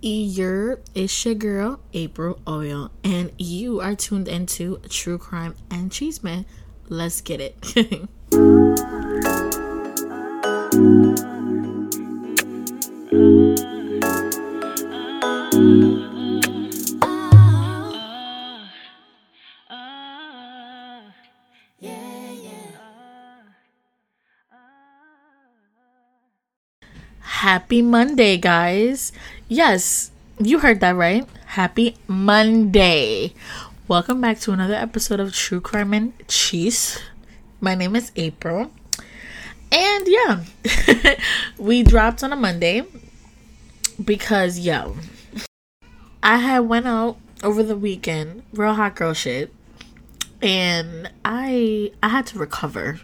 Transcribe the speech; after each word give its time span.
Your 0.00 0.78
it's 0.94 1.24
your 1.24 1.34
girl 1.34 1.80
April 1.92 2.38
Oil, 2.46 2.92
and 3.02 3.32
you 3.36 3.80
are 3.80 3.96
tuned 3.96 4.28
into 4.28 4.80
True 4.88 5.18
Crime 5.18 5.56
and 5.70 5.90
Cheeseman. 5.90 6.46
Let's 6.88 7.20
get 7.20 7.40
it. 7.40 7.58
Happy 27.20 27.82
Monday, 27.82 28.36
guys. 28.36 29.12
Yes, 29.50 30.10
you 30.38 30.58
heard 30.58 30.80
that 30.80 30.94
right. 30.94 31.26
Happy 31.46 31.96
Monday. 32.06 33.32
Welcome 33.88 34.20
back 34.20 34.40
to 34.40 34.52
another 34.52 34.74
episode 34.74 35.20
of 35.20 35.32
True 35.32 35.62
Crime 35.62 35.94
and 35.94 36.12
Cheese. 36.28 37.00
My 37.58 37.74
name 37.74 37.96
is 37.96 38.12
April. 38.14 38.70
And 39.72 40.06
yeah, 40.06 40.44
we 41.58 41.82
dropped 41.82 42.22
on 42.22 42.30
a 42.30 42.36
Monday 42.36 42.82
because, 44.04 44.58
yo, 44.58 44.96
I 46.22 46.36
had 46.36 46.68
went 46.68 46.86
out 46.86 47.16
over 47.42 47.62
the 47.62 47.76
weekend, 47.76 48.42
real 48.52 48.74
hot 48.74 48.96
girl 48.96 49.14
shit, 49.14 49.50
and 50.42 51.10
I 51.24 51.90
I 52.02 52.10
had 52.10 52.26
to 52.26 52.38
recover. 52.38 53.00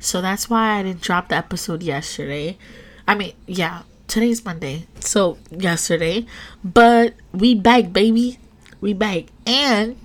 So 0.00 0.20
that's 0.20 0.50
why 0.50 0.78
I 0.78 0.82
didn't 0.82 1.00
drop 1.00 1.30
the 1.30 1.36
episode 1.36 1.82
yesterday. 1.82 2.58
I 3.06 3.14
mean, 3.14 3.32
yeah, 3.46 3.84
today's 4.08 4.44
Monday. 4.44 4.86
So 4.98 5.38
yesterday. 5.50 6.26
But 6.64 7.14
we 7.32 7.54
back, 7.54 7.92
baby. 7.92 8.38
We 8.80 8.94
back. 8.94 9.26
And 9.46 9.96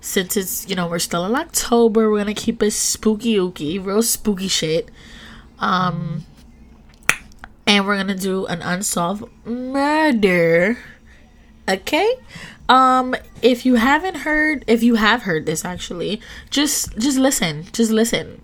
since 0.00 0.36
it's, 0.36 0.68
you 0.68 0.76
know, 0.76 0.88
we're 0.88 0.98
still 0.98 1.24
in 1.24 1.34
October, 1.34 2.10
we're 2.10 2.18
gonna 2.18 2.34
keep 2.34 2.62
it 2.62 2.72
spooky 2.72 3.36
ooky, 3.36 3.82
real 3.82 4.02
spooky 4.02 4.48
shit. 4.48 4.90
Um 5.58 6.26
and 7.66 7.86
we're 7.86 7.96
gonna 7.96 8.14
do 8.14 8.46
an 8.46 8.60
unsolved 8.62 9.24
murder. 9.46 10.78
Okay? 11.68 12.14
Um 12.68 13.14
if 13.42 13.64
you 13.64 13.76
haven't 13.76 14.16
heard 14.16 14.64
if 14.66 14.82
you 14.82 14.96
have 14.96 15.22
heard 15.22 15.46
this 15.46 15.64
actually, 15.64 16.20
just 16.50 16.96
just 16.98 17.16
listen. 17.16 17.64
Just 17.72 17.90
listen. 17.90 18.42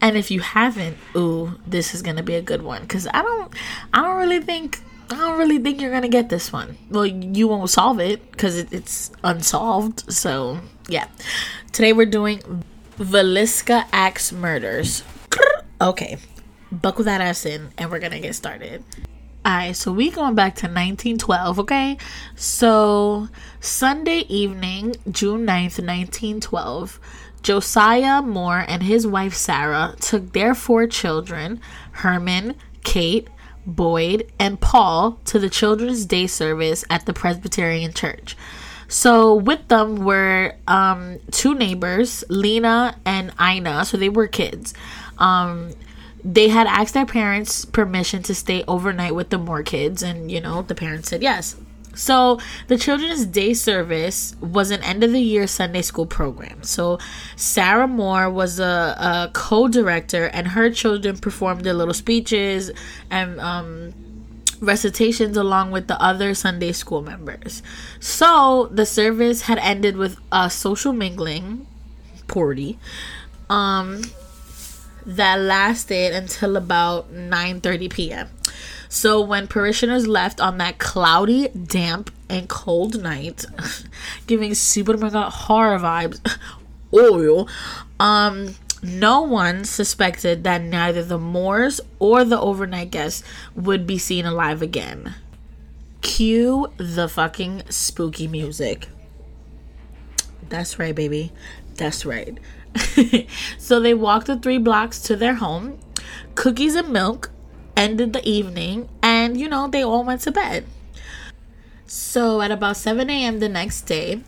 And 0.00 0.16
if 0.16 0.30
you 0.30 0.40
haven't, 0.40 0.96
ooh, 1.16 1.58
this 1.66 1.94
is 1.94 2.02
gonna 2.02 2.22
be 2.22 2.34
a 2.34 2.42
good 2.42 2.62
one 2.62 2.82
because 2.82 3.06
I 3.06 3.22
don't, 3.22 3.52
I 3.92 4.02
don't 4.02 4.16
really 4.16 4.40
think, 4.40 4.80
I 5.10 5.16
don't 5.16 5.38
really 5.38 5.58
think 5.58 5.80
you're 5.80 5.92
gonna 5.92 6.08
get 6.08 6.28
this 6.28 6.52
one. 6.52 6.76
Well, 6.90 7.06
you 7.06 7.48
won't 7.48 7.70
solve 7.70 8.00
it 8.00 8.30
because 8.30 8.56
it, 8.56 8.72
it's 8.72 9.10
unsolved. 9.24 10.12
So 10.12 10.58
yeah, 10.88 11.08
today 11.72 11.92
we're 11.92 12.06
doing 12.06 12.64
Villisca 12.98 13.86
Axe 13.92 14.32
murders. 14.32 15.02
Okay, 15.80 16.18
buckle 16.72 17.04
that 17.04 17.20
ass 17.20 17.46
in, 17.46 17.68
and 17.78 17.90
we're 17.90 18.00
gonna 18.00 18.18
get 18.18 18.34
started. 18.34 18.82
Alright, 19.46 19.76
so 19.76 19.92
we 19.92 20.10
going 20.10 20.34
back 20.34 20.56
to 20.56 20.66
1912, 20.66 21.60
okay? 21.60 21.96
So, 22.34 23.28
Sunday 23.60 24.26
evening, 24.28 24.96
June 25.10 25.46
9th, 25.46 25.78
1912, 25.78 27.00
Josiah 27.42 28.22
Moore 28.22 28.64
and 28.66 28.82
his 28.82 29.06
wife 29.06 29.34
Sarah 29.34 29.94
took 30.00 30.32
their 30.32 30.54
four 30.54 30.86
children, 30.86 31.60
Herman, 31.92 32.54
Kate, 32.84 33.28
Boyd, 33.66 34.30
and 34.38 34.60
Paul, 34.60 35.18
to 35.26 35.38
the 35.38 35.50
Children's 35.50 36.06
Day 36.06 36.26
service 36.26 36.84
at 36.88 37.06
the 37.06 37.12
Presbyterian 37.12 37.92
Church. 37.92 38.36
So 38.88 39.34
with 39.34 39.68
them 39.68 39.96
were 39.96 40.54
um, 40.66 41.18
two 41.30 41.54
neighbors, 41.54 42.24
Lena 42.30 42.96
and 43.04 43.32
Ina. 43.40 43.84
So 43.84 43.98
they 43.98 44.08
were 44.08 44.26
kids. 44.26 44.72
Um, 45.18 45.72
they 46.24 46.48
had 46.48 46.66
asked 46.66 46.94
their 46.94 47.06
parents 47.06 47.64
permission 47.64 48.22
to 48.24 48.34
stay 48.34 48.64
overnight 48.66 49.14
with 49.14 49.30
the 49.30 49.38
Moore 49.38 49.62
kids, 49.62 50.02
and 50.02 50.30
you 50.30 50.40
know 50.40 50.62
the 50.62 50.74
parents 50.74 51.10
said 51.10 51.22
yes. 51.22 51.56
So, 51.98 52.38
the 52.68 52.78
Children's 52.78 53.26
Day 53.26 53.54
service 53.54 54.36
was 54.40 54.70
an 54.70 54.82
end 54.84 55.02
of 55.02 55.10
the 55.10 55.20
year 55.20 55.48
Sunday 55.48 55.82
school 55.82 56.06
program. 56.06 56.62
So, 56.62 57.00
Sarah 57.34 57.88
Moore 57.88 58.30
was 58.30 58.60
a, 58.60 58.94
a 58.98 59.30
co 59.32 59.66
director, 59.66 60.26
and 60.26 60.46
her 60.48 60.70
children 60.70 61.18
performed 61.18 61.64
their 61.64 61.74
little 61.74 61.92
speeches 61.92 62.70
and 63.10 63.40
um, 63.40 63.92
recitations 64.60 65.36
along 65.36 65.72
with 65.72 65.88
the 65.88 66.00
other 66.00 66.34
Sunday 66.34 66.70
school 66.70 67.02
members. 67.02 67.64
So, 67.98 68.68
the 68.70 68.86
service 68.86 69.42
had 69.42 69.58
ended 69.58 69.96
with 69.96 70.18
a 70.30 70.48
social 70.50 70.92
mingling, 70.92 71.66
party, 72.28 72.78
um, 73.50 74.02
that 75.04 75.40
lasted 75.40 76.14
until 76.14 76.56
about 76.56 77.10
9 77.10 77.60
30 77.60 77.88
p.m. 77.88 78.28
So 78.88 79.20
when 79.20 79.46
parishioners 79.46 80.06
left 80.06 80.40
on 80.40 80.58
that 80.58 80.78
cloudy, 80.78 81.48
damp, 81.48 82.10
and 82.28 82.48
cold 82.48 83.02
night, 83.02 83.44
giving 84.26 84.54
super 84.54 84.96
mega 84.96 85.28
horror 85.28 85.78
vibes, 85.78 86.20
oil, 86.92 87.48
um, 88.00 88.54
no 88.82 89.22
one 89.22 89.64
suspected 89.64 90.44
that 90.44 90.62
neither 90.62 91.04
the 91.04 91.18
Moores 91.18 91.80
or 91.98 92.24
the 92.24 92.40
overnight 92.40 92.90
guests 92.90 93.22
would 93.54 93.86
be 93.86 93.98
seen 93.98 94.24
alive 94.24 94.62
again. 94.62 95.14
Cue 96.00 96.72
the 96.76 97.08
fucking 97.08 97.62
spooky 97.68 98.28
music. 98.28 98.88
That's 100.48 100.78
right, 100.78 100.94
baby. 100.94 101.32
That's 101.74 102.06
right. 102.06 102.38
so 103.58 103.80
they 103.80 103.94
walked 103.94 104.28
the 104.28 104.36
three 104.36 104.58
blocks 104.58 105.00
to 105.02 105.16
their 105.16 105.34
home. 105.34 105.78
Cookies 106.34 106.74
and 106.74 106.90
milk 106.90 107.30
ended 107.78 108.12
the 108.12 108.28
evening 108.28 108.88
and 109.02 109.38
you 109.38 109.48
know 109.48 109.68
they 109.68 109.82
all 109.82 110.04
went 110.04 110.20
to 110.22 110.32
bed. 110.32 110.66
So 111.86 112.42
at 112.42 112.50
about 112.50 112.76
7 112.76 113.08
a.m 113.08 113.38
the 113.38 113.48
next 113.48 113.82
day 113.82 114.20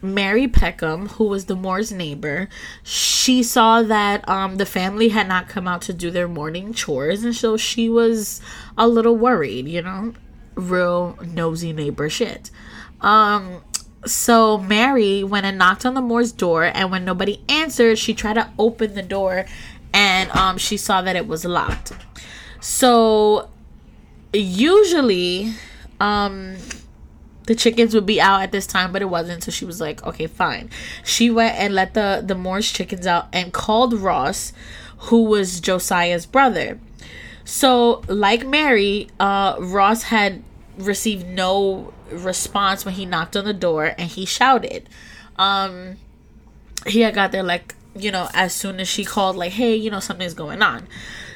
mary 0.00 0.46
peckham 0.46 1.08
who 1.08 1.24
was 1.24 1.46
the 1.46 1.56
moore's 1.56 1.90
neighbor 1.90 2.48
she 2.84 3.42
saw 3.42 3.82
that 3.82 4.28
um, 4.28 4.54
the 4.54 4.64
family 4.64 5.08
had 5.08 5.26
not 5.26 5.48
come 5.48 5.66
out 5.66 5.82
to 5.82 5.92
do 5.92 6.12
their 6.12 6.28
morning 6.28 6.72
chores 6.72 7.24
and 7.24 7.34
so 7.34 7.56
she 7.56 7.90
was 7.90 8.40
a 8.76 8.86
little 8.86 9.16
worried 9.16 9.66
you 9.66 9.82
know? 9.82 10.14
Real 10.54 11.18
nosy 11.34 11.72
neighbor 11.72 12.08
shit. 12.08 12.50
Um 13.00 13.62
so 14.06 14.58
Mary 14.58 15.24
went 15.24 15.46
and 15.46 15.58
knocked 15.58 15.84
on 15.84 15.94
the 15.94 16.00
Moore's 16.00 16.32
door, 16.32 16.64
and 16.64 16.90
when 16.90 17.04
nobody 17.04 17.42
answered, 17.48 17.98
she 17.98 18.14
tried 18.14 18.34
to 18.34 18.50
open 18.58 18.94
the 18.94 19.02
door, 19.02 19.44
and 19.92 20.30
um, 20.30 20.56
she 20.56 20.76
saw 20.76 21.02
that 21.02 21.16
it 21.16 21.26
was 21.26 21.44
locked. 21.44 21.92
So 22.60 23.48
usually 24.32 25.54
um 26.00 26.56
the 27.46 27.54
chickens 27.54 27.94
would 27.94 28.04
be 28.04 28.20
out 28.20 28.42
at 28.42 28.52
this 28.52 28.66
time, 28.66 28.92
but 28.92 29.00
it 29.00 29.06
wasn't. 29.06 29.42
So 29.42 29.50
she 29.50 29.64
was 29.64 29.80
like, 29.80 30.04
okay, 30.06 30.26
fine. 30.26 30.68
She 31.02 31.30
went 31.30 31.56
and 31.56 31.74
let 31.74 31.94
the 31.94 32.22
the 32.24 32.34
Moore's 32.34 32.70
chickens 32.70 33.06
out 33.06 33.28
and 33.32 33.52
called 33.52 33.94
Ross, 33.94 34.52
who 34.98 35.24
was 35.24 35.60
Josiah's 35.60 36.26
brother. 36.26 36.78
So, 37.44 38.02
like 38.08 38.46
Mary, 38.46 39.08
uh, 39.18 39.56
Ross 39.58 40.02
had 40.02 40.42
received 40.76 41.26
no 41.26 41.94
response 42.10 42.84
when 42.84 42.92
he 42.92 43.06
knocked 43.06 43.38
on 43.38 43.46
the 43.46 43.54
door 43.54 43.94
and 43.96 44.10
he 44.10 44.26
shouted. 44.26 44.86
Um, 45.36 45.96
he 46.86 47.00
had 47.00 47.14
got 47.14 47.32
there 47.32 47.42
like 47.42 47.74
you 47.98 48.10
know 48.10 48.28
as 48.34 48.54
soon 48.54 48.80
as 48.80 48.88
she 48.88 49.04
called, 49.04 49.36
like, 49.36 49.52
hey, 49.52 49.74
you 49.74 49.90
know 49.90 50.00
something's 50.00 50.34
going 50.34 50.62
on. 50.62 50.86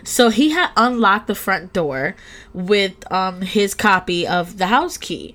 So 0.05 0.31
he 0.31 0.51
had 0.51 0.71
unlocked 0.77 1.27
the 1.27 1.35
front 1.35 1.73
door 1.73 2.17
with 2.53 3.11
um, 3.13 3.43
his 3.43 3.75
copy 3.75 4.27
of 4.27 4.59
the 4.59 4.67
house 4.67 4.97
key. 4.97 5.35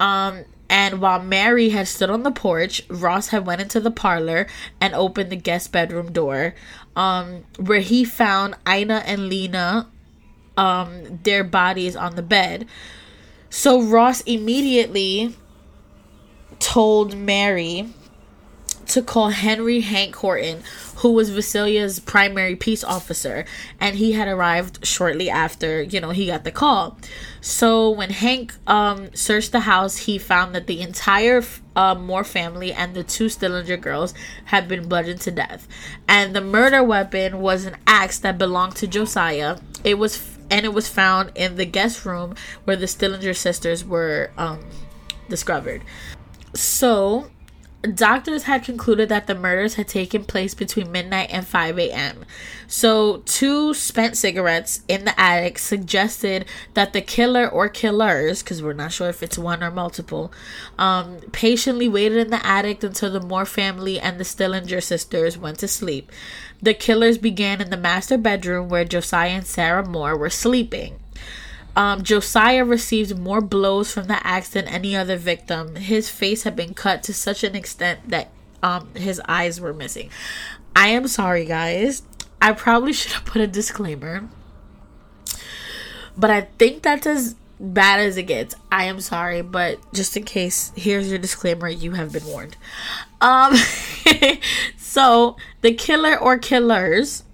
Um, 0.00 0.44
and 0.68 1.00
while 1.00 1.22
Mary 1.22 1.68
had 1.70 1.86
stood 1.86 2.10
on 2.10 2.22
the 2.22 2.30
porch, 2.30 2.82
Ross 2.88 3.28
had 3.28 3.46
went 3.46 3.60
into 3.60 3.78
the 3.78 3.90
parlor 3.90 4.46
and 4.80 4.94
opened 4.94 5.30
the 5.30 5.36
guest 5.36 5.70
bedroom 5.70 6.12
door, 6.12 6.54
um, 6.96 7.44
where 7.58 7.80
he 7.80 8.04
found 8.04 8.56
Ina 8.68 9.02
and 9.06 9.28
Lena, 9.28 9.88
um, 10.56 11.20
their 11.22 11.44
bodies 11.44 11.94
on 11.94 12.16
the 12.16 12.22
bed. 12.22 12.66
So 13.48 13.80
Ross 13.80 14.22
immediately 14.22 15.36
told 16.58 17.16
Mary 17.16 17.88
to 18.88 19.02
call 19.02 19.30
Henry 19.30 19.80
Hank 19.80 20.14
Horton, 20.16 20.62
who 20.96 21.12
was 21.12 21.30
Villisca's 21.30 22.00
primary 22.00 22.56
peace 22.56 22.82
officer, 22.82 23.44
and 23.80 23.96
he 23.96 24.12
had 24.12 24.28
arrived 24.28 24.86
shortly 24.86 25.28
after, 25.28 25.82
you 25.82 26.00
know, 26.00 26.10
he 26.10 26.26
got 26.26 26.44
the 26.44 26.50
call. 26.50 26.98
So 27.40 27.90
when 27.90 28.10
Hank 28.10 28.54
um, 28.66 29.14
searched 29.14 29.52
the 29.52 29.60
house, 29.60 29.96
he 29.98 30.18
found 30.18 30.54
that 30.54 30.66
the 30.66 30.80
entire 30.80 31.42
uh, 31.74 31.94
Moore 31.94 32.24
family 32.24 32.72
and 32.72 32.94
the 32.94 33.04
two 33.04 33.28
Stillinger 33.28 33.76
girls 33.76 34.14
had 34.46 34.68
been 34.68 34.88
bludgeoned 34.88 35.20
to 35.22 35.30
death. 35.30 35.68
And 36.08 36.34
the 36.34 36.40
murder 36.40 36.82
weapon 36.82 37.40
was 37.40 37.66
an 37.66 37.76
axe 37.86 38.18
that 38.20 38.38
belonged 38.38 38.76
to 38.76 38.86
Josiah. 38.86 39.58
It 39.84 39.98
was 39.98 40.36
and 40.50 40.64
it 40.64 40.72
was 40.72 40.88
found 40.88 41.32
in 41.34 41.56
the 41.56 41.64
guest 41.64 42.04
room 42.04 42.34
where 42.64 42.76
the 42.76 42.86
Stillinger 42.86 43.34
sisters 43.34 43.84
were 43.84 44.30
um, 44.38 44.64
discovered. 45.28 45.82
So, 46.54 47.30
doctors 47.82 48.44
had 48.44 48.64
concluded 48.64 49.08
that 49.08 49.26
the 49.26 49.34
murders 49.34 49.74
had 49.74 49.88
taken 49.88 50.24
place 50.24 50.54
between 50.54 50.90
midnight 50.90 51.28
and 51.30 51.46
5 51.46 51.78
a.m. 51.78 52.24
So, 52.66 53.18
two 53.26 53.74
spent 53.74 54.16
cigarettes 54.16 54.82
in 54.88 55.04
the 55.04 55.18
attic 55.20 55.58
suggested 55.58 56.46
that 56.74 56.92
the 56.92 57.00
killer 57.00 57.48
or 57.48 57.68
killers, 57.68 58.42
because 58.42 58.62
we're 58.62 58.72
not 58.72 58.92
sure 58.92 59.08
if 59.08 59.22
it's 59.22 59.38
one 59.38 59.62
or 59.62 59.70
multiple, 59.70 60.32
um, 60.78 61.18
patiently 61.32 61.88
waited 61.88 62.18
in 62.18 62.30
the 62.30 62.44
attic 62.44 62.82
until 62.82 63.12
the 63.12 63.20
Moore 63.20 63.46
family 63.46 64.00
and 64.00 64.18
the 64.18 64.24
Stillinger 64.24 64.80
sisters 64.80 65.38
went 65.38 65.58
to 65.60 65.68
sleep. 65.68 66.10
The 66.60 66.74
killers 66.74 67.18
began 67.18 67.60
in 67.60 67.70
the 67.70 67.76
master 67.76 68.18
bedroom 68.18 68.68
where 68.68 68.84
Josiah 68.84 69.30
and 69.30 69.46
Sarah 69.46 69.86
Moore 69.86 70.16
were 70.16 70.30
sleeping. 70.30 70.98
Um, 71.76 72.02
Josiah 72.02 72.64
received 72.64 73.18
more 73.18 73.42
blows 73.42 73.92
from 73.92 74.06
the 74.06 74.26
axe 74.26 74.48
than 74.48 74.66
any 74.66 74.96
other 74.96 75.18
victim. 75.18 75.76
His 75.76 76.08
face 76.08 76.44
had 76.44 76.56
been 76.56 76.72
cut 76.72 77.02
to 77.04 77.12
such 77.12 77.44
an 77.44 77.54
extent 77.54 78.08
that 78.08 78.30
um, 78.62 78.94
his 78.94 79.20
eyes 79.28 79.60
were 79.60 79.74
missing. 79.74 80.08
I 80.74 80.88
am 80.88 81.06
sorry, 81.06 81.44
guys. 81.44 82.02
I 82.40 82.52
probably 82.52 82.94
should 82.94 83.12
have 83.12 83.26
put 83.26 83.42
a 83.42 83.46
disclaimer, 83.46 84.26
but 86.16 86.30
I 86.30 86.42
think 86.58 86.82
that's 86.82 87.06
as 87.06 87.36
bad 87.60 88.00
as 88.00 88.16
it 88.16 88.24
gets. 88.24 88.54
I 88.72 88.84
am 88.84 89.00
sorry, 89.00 89.42
but 89.42 89.78
just 89.92 90.16
in 90.16 90.24
case, 90.24 90.72
here's 90.76 91.10
your 91.10 91.18
disclaimer. 91.18 91.68
You 91.68 91.92
have 91.92 92.12
been 92.12 92.24
warned. 92.26 92.56
Um, 93.20 93.54
so 94.78 95.36
the 95.60 95.74
killer 95.74 96.16
or 96.16 96.38
killers, 96.38 97.24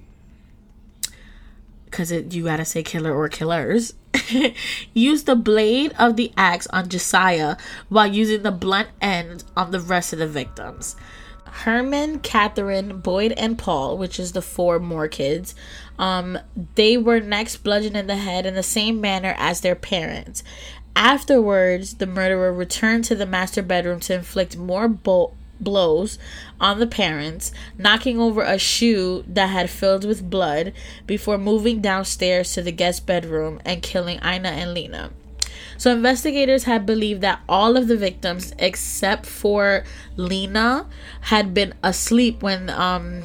because 1.85 2.11
you 2.11 2.45
gotta 2.45 2.65
say 2.65 2.83
killer 2.83 3.15
or 3.15 3.29
killers 3.29 3.95
used 4.95 5.27
the 5.27 5.37
blade 5.37 5.93
of 5.99 6.17
the 6.17 6.33
axe 6.37 6.67
on 6.69 6.89
Josiah 6.89 7.57
while 7.89 8.07
using 8.07 8.43
the 8.43 8.51
blunt 8.51 8.89
end 9.01 9.45
on 9.57 9.71
the 9.71 9.81
rest 9.81 10.13
of 10.13 10.19
the 10.19 10.27
victims. 10.27 10.97
Herman, 11.45 12.21
Catherine, 12.21 13.01
Boyd, 13.01 13.33
and 13.33 13.59
Paul, 13.59 13.99
which 13.99 14.19
is 14.19 14.33
the 14.33 14.41
four 14.41 14.79
Moore 14.79 15.09
kids, 15.09 15.55
um, 15.99 16.39
they 16.77 16.97
were 16.97 17.21
next 17.21 17.59
bludgeoned 17.59 17.97
in 17.97 18.07
the 18.07 18.17
head 18.17 18.47
in 18.47 18.55
the 18.55 18.63
same 18.63 19.01
manner 19.01 19.35
as 19.37 19.61
their 19.61 19.75
parents. 19.75 20.43
Afterwards, 20.97 21.95
the 21.95 22.07
murderer 22.07 22.53
returned 22.53 23.05
to 23.05 23.15
the 23.15 23.27
master 23.27 23.63
bedroom 23.63 24.01
to 24.01 24.15
inflict 24.15 24.57
more 24.57 24.89
bo- 24.89 25.35
blows 25.63 26.19
on 26.61 26.79
the 26.79 26.87
parents, 26.87 27.53
knocking 27.79 28.19
over 28.21 28.43
a 28.43 28.59
shoe 28.59 29.25
that 29.27 29.47
had 29.47 29.71
filled 29.71 30.05
with 30.05 30.29
blood 30.29 30.73
before 31.07 31.39
moving 31.39 31.81
downstairs 31.81 32.53
to 32.55 32.63
the 32.63 32.73
guest 32.73 33.07
bedroom 33.07 33.61
and 33.65 33.83
killing 33.83 34.19
Ina 34.25 34.49
and 34.49 34.75
Lena. 34.75 35.11
So 35.77 35.91
investigators 35.91 36.65
had 36.65 36.87
believed 36.87 37.23
that 37.23 37.41
all 37.49 37.77
of 37.77 37.89
the 37.89 37.97
victims 37.97 38.55
except 38.59 39.27
for 39.27 39.85
Lena 40.17 40.87
had 41.23 41.53
been 41.53 41.75
asleep 41.83 42.43
when 42.43 42.71
um 42.71 43.23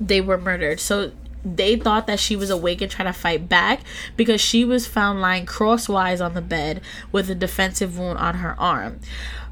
they 0.00 0.20
were 0.20 0.38
murdered. 0.38 0.80
So 0.80 1.12
they 1.44 1.76
thought 1.76 2.06
that 2.06 2.18
she 2.18 2.34
was 2.34 2.50
awake 2.50 2.80
and 2.80 2.90
trying 2.90 3.12
to 3.12 3.18
fight 3.18 3.48
back 3.48 3.80
because 4.16 4.40
she 4.40 4.64
was 4.64 4.86
found 4.86 5.20
lying 5.20 5.46
crosswise 5.46 6.20
on 6.20 6.34
the 6.34 6.42
bed 6.42 6.80
with 7.12 7.30
a 7.30 7.34
defensive 7.34 7.98
wound 7.98 8.18
on 8.18 8.36
her 8.36 8.58
arm. 8.58 8.98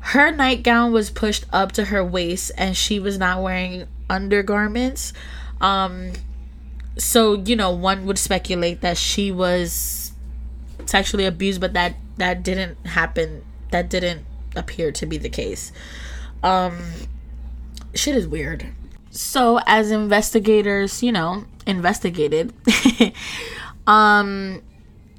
Her 0.05 0.31
nightgown 0.31 0.93
was 0.93 1.11
pushed 1.11 1.47
up 1.53 1.73
to 1.73 1.87
her 1.87 2.05
waist 2.05 2.53
and 2.59 2.77
she 2.77 3.01
was 3.01 3.19
not 3.19 3.43
wearing 3.43 3.87
undergarments. 4.09 5.13
Um 5.61 6.13
so, 6.97 7.35
you 7.35 7.57
know, 7.57 7.71
one 7.73 8.07
would 8.07 8.19
speculate 8.19 8.81
that 8.83 8.97
she 8.97 9.33
was 9.33 10.13
sexually 10.87 11.25
abused, 11.25 11.61
but 11.61 11.73
that 11.73 11.97
that 12.19 12.43
didn't 12.43 12.87
happen. 12.87 13.45
That 13.71 13.89
didn't 13.89 14.25
appear 14.55 14.93
to 14.93 15.07
be 15.07 15.17
the 15.17 15.31
case. 15.31 15.73
Um 16.43 16.79
shit 17.95 18.15
is 18.15 18.29
weird. 18.29 18.67
So, 19.11 19.61
as 19.67 19.91
investigators, 19.91 21.03
you 21.03 21.13
know, 21.13 21.45
investigated, 21.67 22.53
um, 23.87 24.61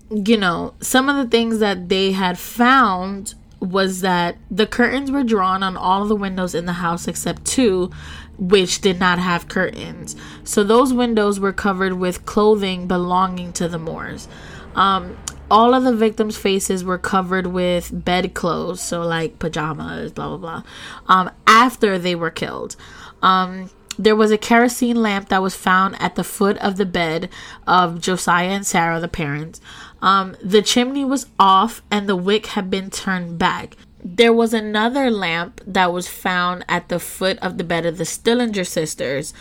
you 0.10 0.38
know, 0.38 0.74
some 0.82 1.08
of 1.10 1.16
the 1.16 1.30
things 1.30 1.60
that 1.60 1.90
they 1.90 2.12
had 2.12 2.38
found 2.38 3.36
was 3.72 4.02
that 4.02 4.38
the 4.50 4.68
curtains 4.68 5.12
were 5.12 5.24
drawn 5.24 5.64
on 5.64 5.76
all 5.78 6.06
the 6.06 6.16
windows 6.16 6.56
in 6.56 6.66
the 6.66 6.74
house 6.74 7.08
except 7.08 7.46
two, 7.46 7.92
which 8.38 8.82
did 8.82 9.00
not 9.00 9.20
have 9.20 9.48
curtains. 9.48 10.16
So 10.44 10.64
those 10.64 10.94
windows 10.94 11.40
were 11.40 11.54
covered 11.54 11.94
with 11.94 12.26
clothing 12.26 12.88
belonging 12.88 13.54
to 13.54 13.68
the 13.68 13.80
Moores. 13.80 14.28
Um, 14.76 15.18
all 15.50 15.74
of 15.74 15.84
the 15.84 15.96
victims' 15.96 16.38
faces 16.38 16.84
were 16.84 16.98
covered 16.98 17.48
with 17.48 17.92
bedclothes, 17.94 18.82
so 18.82 19.02
like 19.02 19.40
pajamas, 19.40 20.12
blah 20.12 20.30
blah 20.30 20.38
blah. 20.38 20.64
Um, 21.08 21.32
after 21.48 21.98
they 21.98 22.16
were 22.16 22.32
killed. 22.32 22.76
Um, 23.22 23.70
there 23.98 24.16
was 24.16 24.32
a 24.32 24.38
kerosene 24.38 25.02
lamp 25.02 25.30
that 25.30 25.42
was 25.42 25.56
found 25.56 25.96
at 26.02 26.16
the 26.16 26.24
foot 26.24 26.58
of 26.58 26.76
the 26.76 26.86
bed 26.86 27.30
of 27.66 28.02
Josiah 28.02 28.50
and 28.50 28.66
Sarah, 28.66 29.00
the 29.00 29.08
parents. 29.08 29.62
Um, 30.06 30.38
the 30.42 30.62
chimney 30.62 31.04
was 31.04 31.26
off 31.40 31.82
and 31.90 32.08
the 32.08 32.16
wick 32.16 32.46
had 32.48 32.70
been 32.70 32.92
turned 32.92 33.40
back. 33.40 33.76
There 34.04 34.32
was 34.32 34.54
another 34.54 35.10
lamp 35.10 35.62
that 35.66 35.92
was 35.92 36.08
found 36.08 36.64
at 36.70 36.90
the 36.90 37.00
foot 37.00 37.40
of 37.40 37.58
the 37.58 37.64
bed 37.64 37.88
of 37.88 37.98
the 37.98 38.06
Stillinger 38.06 38.64
sisters, 38.64 39.34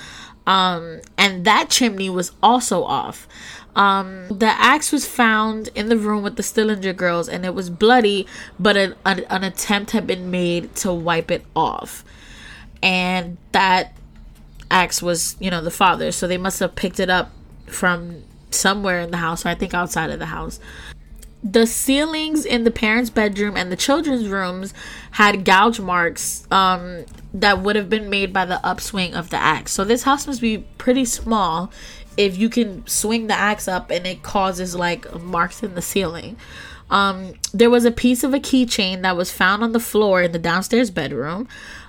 um, 0.46 1.02
and 1.18 1.44
that 1.44 1.68
chimney 1.68 2.08
was 2.08 2.32
also 2.42 2.82
off. 2.82 3.28
Um, 3.76 4.26
the 4.28 4.46
axe 4.46 4.90
was 4.90 5.06
found 5.06 5.68
in 5.74 5.90
the 5.90 5.98
room 5.98 6.22
with 6.22 6.36
the 6.36 6.42
Stillinger 6.42 6.94
girls, 6.94 7.28
and 7.28 7.44
it 7.44 7.54
was 7.54 7.68
bloody, 7.68 8.26
but 8.58 8.78
an, 8.78 8.94
an, 9.04 9.26
an 9.28 9.44
attempt 9.44 9.90
had 9.90 10.06
been 10.06 10.30
made 10.30 10.74
to 10.76 10.94
wipe 10.94 11.30
it 11.30 11.44
off. 11.54 12.04
And 12.82 13.36
that 13.52 13.94
axe 14.70 15.02
was, 15.02 15.36
you 15.40 15.50
know, 15.50 15.60
the 15.60 15.70
father. 15.70 16.10
So 16.10 16.26
they 16.26 16.38
must 16.38 16.60
have 16.60 16.74
picked 16.74 17.00
it 17.00 17.10
up 17.10 17.32
from 17.66 18.22
somewhere 18.54 19.00
in 19.00 19.10
the 19.10 19.18
house, 19.18 19.44
or 19.44 19.50
I 19.50 19.54
think 19.54 19.74
outside 19.74 20.10
of 20.10 20.18
the 20.18 20.26
house. 20.26 20.60
The 21.42 21.66
ceilings 21.66 22.46
in 22.46 22.64
the 22.64 22.70
parents' 22.70 23.10
bedroom 23.10 23.56
and 23.56 23.70
the 23.70 23.76
children's 23.76 24.28
rooms 24.28 24.72
had 25.10 25.44
gouge 25.44 25.78
marks 25.78 26.46
um, 26.50 27.04
that 27.34 27.60
would 27.60 27.76
have 27.76 27.90
been 27.90 28.08
made 28.08 28.32
by 28.32 28.46
the 28.46 28.64
upswing 28.66 29.14
of 29.14 29.28
the 29.28 29.36
axe. 29.36 29.72
So 29.72 29.84
this 29.84 30.04
house 30.04 30.26
must 30.26 30.40
be 30.40 30.64
pretty 30.78 31.04
small 31.04 31.70
if 32.16 32.38
you 32.38 32.48
can 32.48 32.86
swing 32.86 33.26
the 33.26 33.34
axe 33.34 33.68
up 33.68 33.90
and 33.90 34.06
it 34.06 34.22
causes 34.22 34.74
like 34.74 35.20
marks 35.20 35.62
in 35.62 35.74
the 35.74 35.82
ceiling. 35.82 36.36
Um, 36.90 37.34
there 37.52 37.70
was 37.70 37.84
a 37.84 37.90
piece 37.90 38.24
of 38.24 38.34
a 38.34 38.38
keychain 38.38 39.02
that 39.02 39.16
was 39.16 39.32
found 39.32 39.62
on 39.62 39.72
the 39.72 39.80
floor 39.80 40.22
in 40.22 40.32
the 40.32 40.38
downstairs 40.38 40.90
bedroom. 40.90 41.48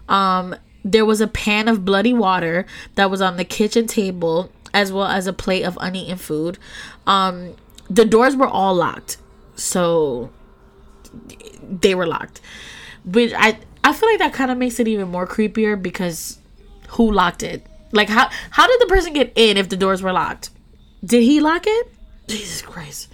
Um, 0.09 0.55
there 0.83 1.05
was 1.05 1.21
a 1.21 1.27
pan 1.27 1.67
of 1.67 1.83
bloody 1.83 2.13
water 2.13 2.65
that 2.95 3.09
was 3.09 3.21
on 3.21 3.37
the 3.37 3.43
kitchen 3.43 3.87
table, 3.87 4.51
as 4.75 4.91
well 4.91 5.07
as 5.07 5.25
a 5.25 5.33
plate 5.33 5.63
of 5.63 5.77
uneaten 5.79 6.17
food. 6.17 6.59
Um, 7.07 7.55
the 7.89 8.03
doors 8.03 8.35
were 8.35 8.47
all 8.47 8.75
locked, 8.75 9.17
so 9.55 10.29
they 11.63 11.95
were 11.95 12.05
locked. 12.05 12.41
Which 13.05 13.31
I 13.35 13.57
I 13.83 13.93
feel 13.93 14.09
like 14.09 14.19
that 14.19 14.33
kind 14.33 14.51
of 14.51 14.57
makes 14.57 14.79
it 14.79 14.87
even 14.87 15.07
more 15.07 15.25
creepier 15.25 15.81
because 15.81 16.39
who 16.89 17.09
locked 17.11 17.41
it? 17.41 17.65
Like 17.93 18.09
how 18.09 18.29
how 18.51 18.67
did 18.67 18.81
the 18.81 18.87
person 18.87 19.13
get 19.13 19.31
in 19.35 19.55
if 19.55 19.69
the 19.69 19.77
doors 19.77 20.03
were 20.03 20.11
locked? 20.11 20.49
Did 21.03 21.23
he 21.23 21.39
lock 21.39 21.63
it? 21.65 21.87
Jesus 22.27 22.61
Christ. 22.61 23.07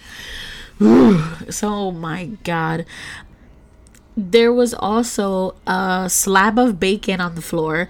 so 1.49 1.91
my 1.91 2.25
god 2.43 2.85
there 4.17 4.51
was 4.51 4.73
also 4.73 5.55
a 5.65 6.07
slab 6.09 6.59
of 6.59 6.79
bacon 6.79 7.21
on 7.21 7.35
the 7.35 7.41
floor 7.41 7.87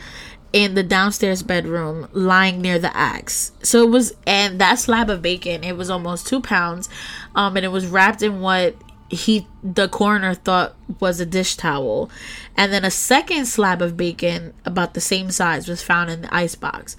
in 0.53 0.74
the 0.74 0.84
downstairs 0.84 1.43
bedroom 1.43 2.08
lying 2.12 2.62
near 2.62 2.77
the 2.77 2.96
axe. 2.96 3.51
So 3.63 3.84
it 3.84 3.89
was 3.89 4.13
and 4.27 4.60
that 4.60 4.79
slab 4.79 5.10
of 5.10 5.22
bacon 5.22 5.63
it 5.63 5.77
was 5.77 5.89
almost 5.89 6.27
two 6.27 6.41
pounds 6.41 6.89
um 7.36 7.55
and 7.55 7.65
it 7.65 7.70
was 7.70 7.88
wrapped 7.88 8.22
in 8.22 8.41
what 8.41 8.75
he 9.10 9.48
the 9.63 9.88
coroner 9.89 10.34
thought 10.34 10.75
was 11.00 11.20
a 11.20 11.25
dish 11.25 11.55
towel. 11.55 12.10
And 12.55 12.72
then 12.72 12.86
a 12.86 12.91
second 12.91 13.46
slab 13.46 13.81
of 13.81 13.96
bacon 13.96 14.53
about 14.65 14.93
the 14.93 15.01
same 15.01 15.31
size 15.31 15.67
was 15.67 15.81
found 15.81 16.10
in 16.10 16.22
the 16.24 16.34
ice 16.34 16.55
box. 16.55 16.98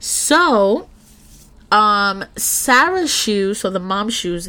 So 0.00 0.88
um 1.70 2.24
sarah's 2.34 3.12
shoes 3.12 3.60
so 3.60 3.68
the 3.68 3.78
mom's 3.78 4.14
shoes 4.14 4.48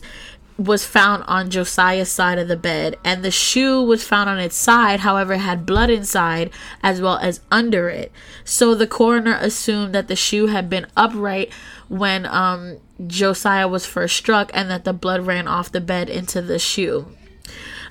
was 0.59 0.85
found 0.85 1.23
on 1.23 1.49
Josiah's 1.49 2.11
side 2.11 2.37
of 2.37 2.49
the 2.49 2.57
bed, 2.57 2.97
and 3.03 3.23
the 3.23 3.31
shoe 3.31 3.81
was 3.81 4.03
found 4.03 4.29
on 4.29 4.39
its 4.39 4.57
side, 4.57 4.99
however, 4.99 5.37
had 5.37 5.65
blood 5.65 5.89
inside 5.89 6.51
as 6.83 6.99
well 6.99 7.17
as 7.17 7.39
under 7.49 7.87
it. 7.87 8.11
So 8.43 8.75
the 8.75 8.85
coroner 8.85 9.37
assumed 9.39 9.95
that 9.95 10.09
the 10.09 10.17
shoe 10.17 10.47
had 10.47 10.69
been 10.69 10.87
upright 10.97 11.53
when 11.87 12.25
um, 12.25 12.77
Josiah 13.07 13.69
was 13.69 13.85
first 13.85 14.17
struck 14.17 14.51
and 14.53 14.69
that 14.69 14.83
the 14.83 14.93
blood 14.93 15.25
ran 15.25 15.47
off 15.47 15.71
the 15.71 15.81
bed 15.81 16.09
into 16.09 16.41
the 16.41 16.59
shoe. 16.59 17.07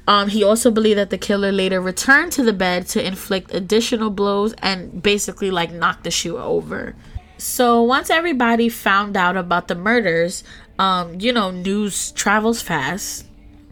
Um, 0.06 0.28
he 0.28 0.44
also 0.44 0.70
believed 0.70 0.98
that 0.98 1.10
the 1.10 1.18
killer 1.18 1.52
later 1.52 1.80
returned 1.80 2.32
to 2.32 2.42
the 2.42 2.52
bed 2.52 2.86
to 2.88 3.06
inflict 3.06 3.52
additional 3.54 4.10
blows 4.10 4.54
and 4.58 5.02
basically 5.02 5.50
like 5.50 5.72
knock 5.72 6.02
the 6.02 6.10
shoe 6.10 6.38
over. 6.38 6.94
So 7.36 7.82
once 7.82 8.10
everybody 8.10 8.68
found 8.68 9.16
out 9.16 9.36
about 9.36 9.68
the 9.68 9.74
murders, 9.74 10.42
Um, 10.78 11.20
you 11.20 11.32
know, 11.32 11.50
news 11.50 12.12
travels 12.12 12.62
fast. 12.62 13.26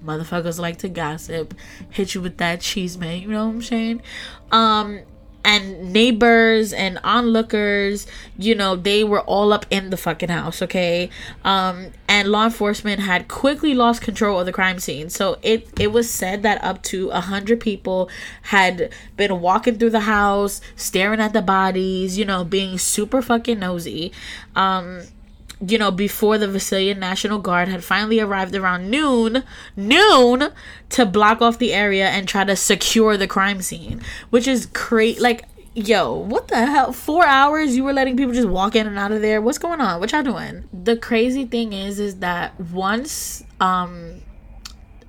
Motherfuckers 0.04 0.58
like 0.58 0.78
to 0.78 0.88
gossip, 0.88 1.54
hit 1.90 2.14
you 2.14 2.20
with 2.20 2.36
that 2.38 2.60
cheese, 2.60 2.96
man. 2.96 3.20
You 3.20 3.28
know 3.28 3.46
what 3.46 3.54
I'm 3.54 3.62
saying? 3.62 4.02
Um, 4.52 5.00
and 5.46 5.92
neighbors 5.92 6.72
and 6.72 6.98
onlookers, 7.04 8.08
you 8.36 8.52
know, 8.56 8.74
they 8.74 9.04
were 9.04 9.20
all 9.20 9.52
up 9.52 9.64
in 9.70 9.90
the 9.90 9.96
fucking 9.96 10.28
house, 10.28 10.60
okay? 10.60 11.08
Um, 11.44 11.92
and 12.08 12.28
law 12.28 12.46
enforcement 12.46 13.00
had 13.00 13.28
quickly 13.28 13.72
lost 13.72 14.02
control 14.02 14.40
of 14.40 14.46
the 14.46 14.52
crime 14.52 14.80
scene. 14.80 15.08
So 15.08 15.38
it 15.42 15.68
it 15.78 15.92
was 15.92 16.10
said 16.10 16.42
that 16.42 16.62
up 16.64 16.82
to 16.84 17.10
a 17.10 17.20
hundred 17.20 17.60
people 17.60 18.10
had 18.42 18.92
been 19.16 19.40
walking 19.40 19.78
through 19.78 19.90
the 19.90 20.00
house, 20.00 20.60
staring 20.74 21.20
at 21.20 21.32
the 21.32 21.42
bodies, 21.42 22.18
you 22.18 22.24
know, 22.24 22.42
being 22.42 22.76
super 22.76 23.22
fucking 23.22 23.60
nosy. 23.60 24.10
Um, 24.56 25.02
you 25.60 25.78
know, 25.78 25.90
before 25.90 26.36
the 26.38 26.46
Villisca 26.46 26.96
National 26.96 27.38
Guard 27.38 27.68
had 27.68 27.82
finally 27.82 28.20
arrived 28.20 28.54
around 28.54 28.90
noon, 28.90 29.42
noon 29.74 30.50
to 30.90 31.06
block 31.06 31.40
off 31.40 31.58
the 31.58 31.72
area 31.72 32.08
and 32.08 32.28
try 32.28 32.44
to 32.44 32.56
secure 32.56 33.16
the 33.16 33.26
crime 33.26 33.62
scene, 33.62 34.02
which 34.30 34.46
is 34.46 34.66
crazy. 34.74 35.18
Like, 35.18 35.44
yo, 35.74 36.14
what 36.14 36.48
the 36.48 36.66
hell? 36.66 36.92
Four 36.92 37.24
hours 37.24 37.74
you 37.74 37.84
were 37.84 37.94
letting 37.94 38.16
people 38.16 38.34
just 38.34 38.48
walk 38.48 38.76
in 38.76 38.86
and 38.86 38.98
out 38.98 39.12
of 39.12 39.22
there? 39.22 39.40
What's 39.40 39.58
going 39.58 39.80
on? 39.80 39.98
What 39.98 40.12
y'all 40.12 40.22
doing? 40.22 40.68
The 40.72 40.96
crazy 40.96 41.46
thing 41.46 41.72
is, 41.72 41.98
is 41.98 42.16
that 42.16 42.58
once, 42.60 43.42
um, 43.58 44.20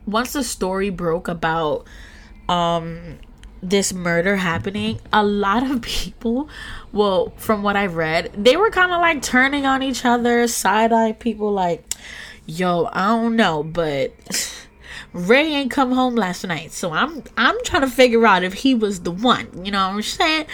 once 0.06 0.32
the 0.32 0.44
story 0.44 0.90
broke 0.90 1.28
about, 1.28 1.86
um, 2.48 3.18
this 3.62 3.94
murder 3.94 4.38
happening, 4.38 5.00
a 5.12 5.24
lot 5.24 5.70
of 5.70 5.82
people, 5.82 6.50
well, 6.92 7.34
from 7.38 7.64
what 7.64 7.76
I've 7.76 7.96
read, 7.96 8.32
they 8.34 8.58
were 8.58 8.70
kind 8.70 8.92
of 8.92 9.02
like 9.02 9.22
turning 9.22 9.66
on 9.66 9.84
each 9.84 10.06
other, 10.06 10.48
side 10.48 10.94
eye 10.94 11.14
people, 11.14 11.52
like, 11.52 11.84
yo, 12.46 12.90
I 12.94 13.08
don't 13.08 13.36
know, 13.36 13.64
but 13.64 14.14
Ray 15.14 15.54
ain't 15.54 15.72
come 15.72 15.92
home 15.92 16.16
last 16.16 16.46
night, 16.46 16.72
so 16.72 16.92
I'm 16.92 17.24
I'm 17.36 17.56
trying 17.64 17.82
to 17.82 17.90
figure 17.90 18.26
out 18.26 18.44
if 18.44 18.54
he 18.54 18.76
was 18.76 19.02
the 19.02 19.12
one, 19.12 19.66
you 19.66 19.72
know 19.72 19.88
what 19.88 19.96
I'm 19.96 20.02
saying? 20.02 20.46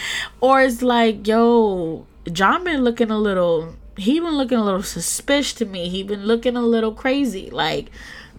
Or 0.42 0.62
it's 0.62 0.82
like, 0.82 1.28
yo, 1.28 2.06
John 2.32 2.64
been 2.64 2.84
looking 2.84 3.12
a 3.12 3.18
little, 3.18 3.76
he 3.98 4.20
been 4.20 4.38
looking 4.38 4.58
a 4.58 4.64
little 4.64 4.84
suspicious 4.84 5.54
to 5.54 5.66
me. 5.66 5.90
He 5.90 6.04
been 6.04 6.26
looking 6.26 6.56
a 6.56 6.62
little 6.62 6.94
crazy, 6.94 7.50
like 7.50 7.90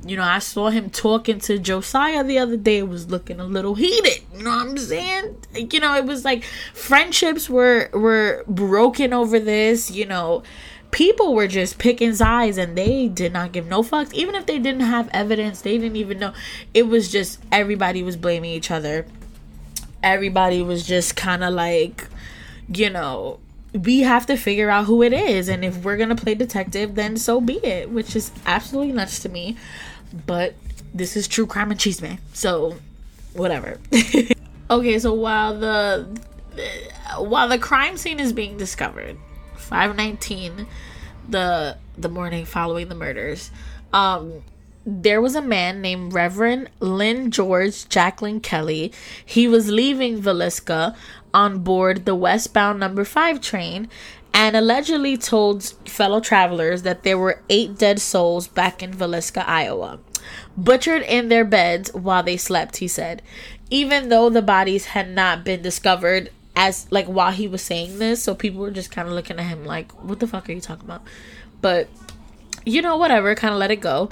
you 0.06 0.16
know, 0.16 0.22
I 0.22 0.38
saw 0.38 0.68
him 0.68 0.90
talking 0.90 1.38
to 1.40 1.58
Josiah 1.58 2.24
the 2.24 2.38
other 2.38 2.56
day. 2.56 2.78
It 2.78 2.88
was 2.88 3.10
looking 3.10 3.40
a 3.40 3.44
little 3.44 3.74
heated. 3.74 4.22
You 4.34 4.42
know 4.42 4.50
what 4.50 4.66
I'm 4.66 4.78
saying? 4.78 5.36
You 5.54 5.80
know, 5.80 5.96
it 5.96 6.04
was 6.04 6.24
like 6.24 6.44
friendships 6.74 7.48
were 7.48 7.88
were 7.92 8.44
broken 8.46 9.12
over 9.12 9.38
this. 9.38 9.90
You 9.90 10.04
know, 10.04 10.42
people 10.90 11.34
were 11.34 11.48
just 11.48 11.78
picking 11.78 12.14
sides 12.14 12.58
and 12.58 12.76
they 12.76 13.08
did 13.08 13.32
not 13.32 13.52
give 13.52 13.66
no 13.66 13.82
fucks. 13.82 14.12
Even 14.12 14.34
if 14.34 14.46
they 14.46 14.58
didn't 14.58 14.82
have 14.82 15.08
evidence, 15.12 15.62
they 15.62 15.78
didn't 15.78 15.96
even 15.96 16.18
know. 16.18 16.34
It 16.74 16.86
was 16.88 17.10
just 17.10 17.40
everybody 17.50 18.02
was 18.02 18.16
blaming 18.16 18.50
each 18.50 18.70
other. 18.70 19.06
Everybody 20.02 20.60
was 20.60 20.86
just 20.86 21.16
kind 21.16 21.42
of 21.42 21.54
like, 21.54 22.08
you 22.68 22.90
know, 22.90 23.40
we 23.74 24.00
have 24.00 24.26
to 24.26 24.36
figure 24.36 24.70
out 24.70 24.86
who 24.86 25.02
it 25.02 25.12
is. 25.12 25.48
And 25.48 25.64
if 25.64 25.84
we're 25.84 25.96
going 25.96 26.08
to 26.08 26.16
play 26.16 26.34
detective, 26.34 26.94
then 26.94 27.16
so 27.16 27.40
be 27.40 27.54
it, 27.64 27.90
which 27.90 28.16
is 28.16 28.30
absolutely 28.46 28.92
nuts 28.92 29.18
to 29.20 29.28
me. 29.28 29.56
But 30.26 30.54
this 30.94 31.16
is 31.16 31.28
true 31.28 31.46
crime 31.46 31.70
and 31.70 31.78
cheese 31.78 32.00
man. 32.00 32.18
So 32.32 32.76
whatever. 33.34 33.78
Okay 34.70 34.98
so 34.98 35.12
while 35.12 35.58
the 35.58 36.06
while 37.18 37.48
the 37.48 37.58
crime 37.58 37.96
scene 37.96 38.18
is 38.18 38.32
being 38.32 38.56
discovered 38.56 39.16
519 39.56 40.66
the 41.28 41.76
the 41.98 42.08
morning 42.08 42.44
following 42.44 42.88
the 42.88 42.94
murders 42.94 43.50
um 43.92 44.42
there 44.86 45.20
was 45.20 45.34
a 45.34 45.42
man 45.42 45.80
named 45.80 46.12
Reverend 46.12 46.68
Lyn 46.80 47.30
George 47.30 47.88
Jacklin 47.88 48.40
Kelly. 48.40 48.92
He 49.24 49.48
was 49.48 49.70
leaving 49.70 50.20
Villisca 50.20 50.94
on 51.32 51.60
board 51.60 52.04
the 52.04 52.14
westbound 52.14 52.78
number 52.78 53.04
5 53.04 53.40
train 53.40 53.88
and 54.34 54.56
allegedly 54.56 55.16
told 55.16 55.62
fellow 55.86 56.20
travelers 56.20 56.82
that 56.82 57.04
there 57.04 57.16
were 57.16 57.40
eight 57.48 57.78
dead 57.78 58.00
souls 58.00 58.48
back 58.48 58.82
in 58.82 58.92
Villisca, 58.92 59.46
Iowa, 59.46 60.00
butchered 60.56 61.02
in 61.02 61.28
their 61.28 61.44
beds 61.44 61.94
while 61.94 62.22
they 62.22 62.36
slept, 62.36 62.78
he 62.78 62.88
said. 62.88 63.22
Even 63.70 64.08
though 64.08 64.28
the 64.28 64.42
bodies 64.42 64.86
had 64.86 65.08
not 65.08 65.44
been 65.44 65.62
discovered 65.62 66.30
as 66.56 66.86
like 66.90 67.06
while 67.06 67.32
he 67.32 67.48
was 67.48 67.62
saying 67.62 67.98
this, 67.98 68.22
so 68.22 68.34
people 68.34 68.60
were 68.60 68.70
just 68.70 68.90
kind 68.90 69.08
of 69.08 69.14
looking 69.14 69.38
at 69.38 69.46
him 69.46 69.64
like, 69.64 69.92
"What 70.04 70.20
the 70.20 70.26
fuck 70.26 70.48
are 70.48 70.52
you 70.52 70.60
talking 70.60 70.84
about?" 70.84 71.02
But 71.60 71.88
you 72.64 72.82
know, 72.82 72.96
whatever, 72.96 73.34
kind 73.34 73.52
of 73.52 73.58
let 73.58 73.70
it 73.70 73.80
go. 73.80 74.08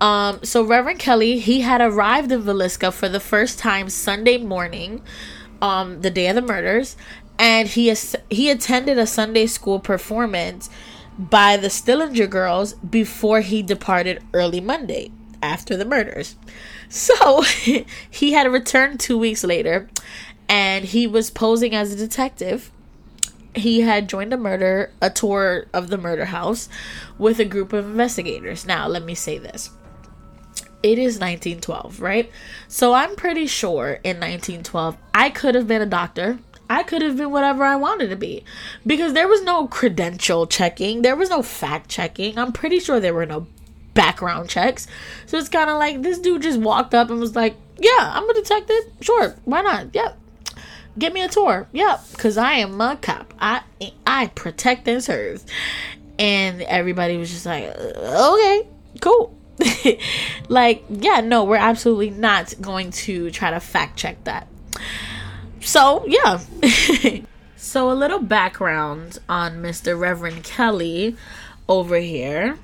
Um, 0.00 0.40
so 0.42 0.62
Reverend 0.62 0.98
Kelly, 0.98 1.38
he 1.38 1.60
had 1.60 1.80
arrived 1.80 2.32
in 2.32 2.42
Villisca 2.42 2.92
for 2.92 3.08
the 3.08 3.20
first 3.20 3.58
time 3.58 3.88
Sunday 3.88 4.38
morning, 4.38 5.02
um, 5.62 6.02
the 6.02 6.10
day 6.10 6.28
of 6.28 6.34
the 6.34 6.42
murders, 6.42 6.96
and 7.38 7.68
he 7.68 7.94
he 8.30 8.50
attended 8.50 8.98
a 8.98 9.06
Sunday 9.06 9.46
school 9.46 9.80
performance 9.80 10.70
by 11.18 11.56
the 11.56 11.70
Stillinger 11.70 12.26
girls 12.26 12.74
before 12.74 13.40
he 13.40 13.62
departed 13.62 14.22
early 14.32 14.60
Monday 14.60 15.12
after 15.42 15.76
the 15.76 15.84
murders. 15.84 16.36
So 16.88 17.42
he 18.10 18.32
had 18.32 18.50
returned 18.50 19.00
two 19.00 19.18
weeks 19.18 19.44
later 19.44 19.88
and 20.48 20.84
he 20.84 21.06
was 21.06 21.30
posing 21.30 21.74
as 21.74 21.92
a 21.92 21.96
detective. 21.96 22.70
He 23.54 23.80
had 23.82 24.08
joined 24.08 24.32
a 24.32 24.36
murder, 24.36 24.90
a 25.00 25.10
tour 25.10 25.66
of 25.72 25.88
the 25.88 25.98
murder 25.98 26.24
house 26.24 26.68
with 27.18 27.38
a 27.38 27.44
group 27.44 27.72
of 27.72 27.86
investigators. 27.86 28.66
Now, 28.66 28.88
let 28.88 29.04
me 29.04 29.14
say 29.14 29.38
this. 29.38 29.70
It 30.82 30.98
is 30.98 31.18
1912, 31.18 32.00
right? 32.00 32.30
So 32.68 32.92
I'm 32.92 33.16
pretty 33.16 33.46
sure 33.46 34.00
in 34.04 34.20
1912 34.20 34.98
I 35.14 35.30
could 35.30 35.54
have 35.54 35.66
been 35.66 35.80
a 35.80 35.86
doctor. 35.86 36.38
I 36.68 36.82
could 36.82 37.02
have 37.02 37.16
been 37.16 37.30
whatever 37.30 37.64
I 37.64 37.76
wanted 37.76 38.08
to 38.10 38.16
be 38.16 38.44
because 38.86 39.12
there 39.12 39.28
was 39.28 39.42
no 39.42 39.66
credential 39.66 40.46
checking, 40.46 41.02
there 41.02 41.16
was 41.16 41.30
no 41.30 41.42
fact 41.42 41.88
checking. 41.88 42.38
I'm 42.38 42.52
pretty 42.52 42.80
sure 42.80 43.00
there 43.00 43.14
were 43.14 43.26
no 43.26 43.46
background 43.94 44.50
checks. 44.50 44.86
So 45.26 45.38
it's 45.38 45.48
kind 45.48 45.70
of 45.70 45.78
like 45.78 46.02
this 46.02 46.18
dude 46.18 46.42
just 46.42 46.60
walked 46.60 46.94
up 46.94 47.10
and 47.10 47.20
was 47.20 47.36
like, 47.36 47.56
"Yeah, 47.78 48.12
I'm 48.14 48.28
a 48.28 48.34
detective. 48.34 48.84
Sure, 49.00 49.34
why 49.44 49.62
not? 49.62 49.94
Yep. 49.94 50.18
Give 50.98 51.12
me 51.12 51.22
a 51.22 51.28
tour. 51.28 51.68
Yep, 51.72 52.00
cuz 52.18 52.36
I 52.36 52.54
am 52.54 52.80
a 52.80 52.96
cop. 52.96 53.34
I 53.40 53.62
I 54.06 54.28
protect 54.28 54.86
and 54.88 55.02
serve." 55.02 55.42
And 56.18 56.62
everybody 56.62 57.16
was 57.16 57.30
just 57.30 57.46
like, 57.46 57.64
uh, 57.64 58.32
"Okay, 58.34 58.68
cool." 59.00 59.34
like, 60.48 60.84
yeah, 60.88 61.20
no, 61.20 61.44
we're 61.44 61.56
absolutely 61.56 62.10
not 62.10 62.54
going 62.60 62.90
to 62.90 63.30
try 63.30 63.50
to 63.50 63.60
fact 63.60 63.96
check 63.96 64.22
that. 64.24 64.48
So, 65.60 66.04
yeah. 66.06 66.40
so, 67.56 67.90
a 67.90 67.94
little 67.94 68.18
background 68.18 69.18
on 69.28 69.62
Mr. 69.62 69.98
Reverend 69.98 70.44
Kelly 70.44 71.16
over 71.68 71.96
here. 71.96 72.58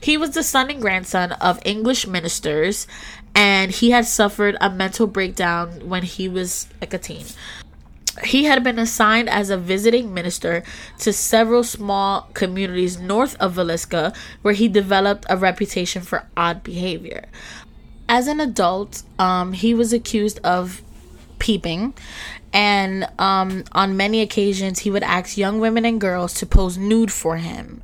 He 0.00 0.16
was 0.16 0.30
the 0.30 0.42
son 0.42 0.70
and 0.70 0.80
grandson 0.80 1.32
of 1.32 1.60
English 1.64 2.06
ministers, 2.06 2.86
and 3.34 3.70
he 3.70 3.90
had 3.90 4.06
suffered 4.06 4.56
a 4.60 4.70
mental 4.70 5.06
breakdown 5.06 5.88
when 5.88 6.02
he 6.02 6.28
was 6.28 6.68
like 6.80 6.94
a 6.94 6.98
teen. 6.98 7.26
He 8.24 8.44
had 8.44 8.64
been 8.64 8.78
assigned 8.78 9.30
as 9.30 9.50
a 9.50 9.56
visiting 9.56 10.12
minister 10.12 10.62
to 10.98 11.12
several 11.12 11.62
small 11.62 12.28
communities 12.34 12.98
north 12.98 13.36
of 13.40 13.54
Villisca, 13.54 14.14
where 14.42 14.54
he 14.54 14.68
developed 14.68 15.24
a 15.30 15.36
reputation 15.36 16.02
for 16.02 16.26
odd 16.36 16.62
behavior. 16.62 17.26
As 18.08 18.26
an 18.26 18.40
adult, 18.40 19.04
um, 19.18 19.52
he 19.52 19.72
was 19.72 19.92
accused 19.92 20.40
of 20.42 20.82
peeping 21.38 21.94
and 22.52 23.08
um, 23.18 23.64
on 23.72 23.96
many 23.96 24.20
occasions 24.20 24.80
he 24.80 24.90
would 24.90 25.02
ask 25.02 25.36
young 25.36 25.60
women 25.60 25.84
and 25.84 26.00
girls 26.00 26.34
to 26.34 26.46
pose 26.46 26.76
nude 26.76 27.12
for 27.12 27.36
him 27.36 27.80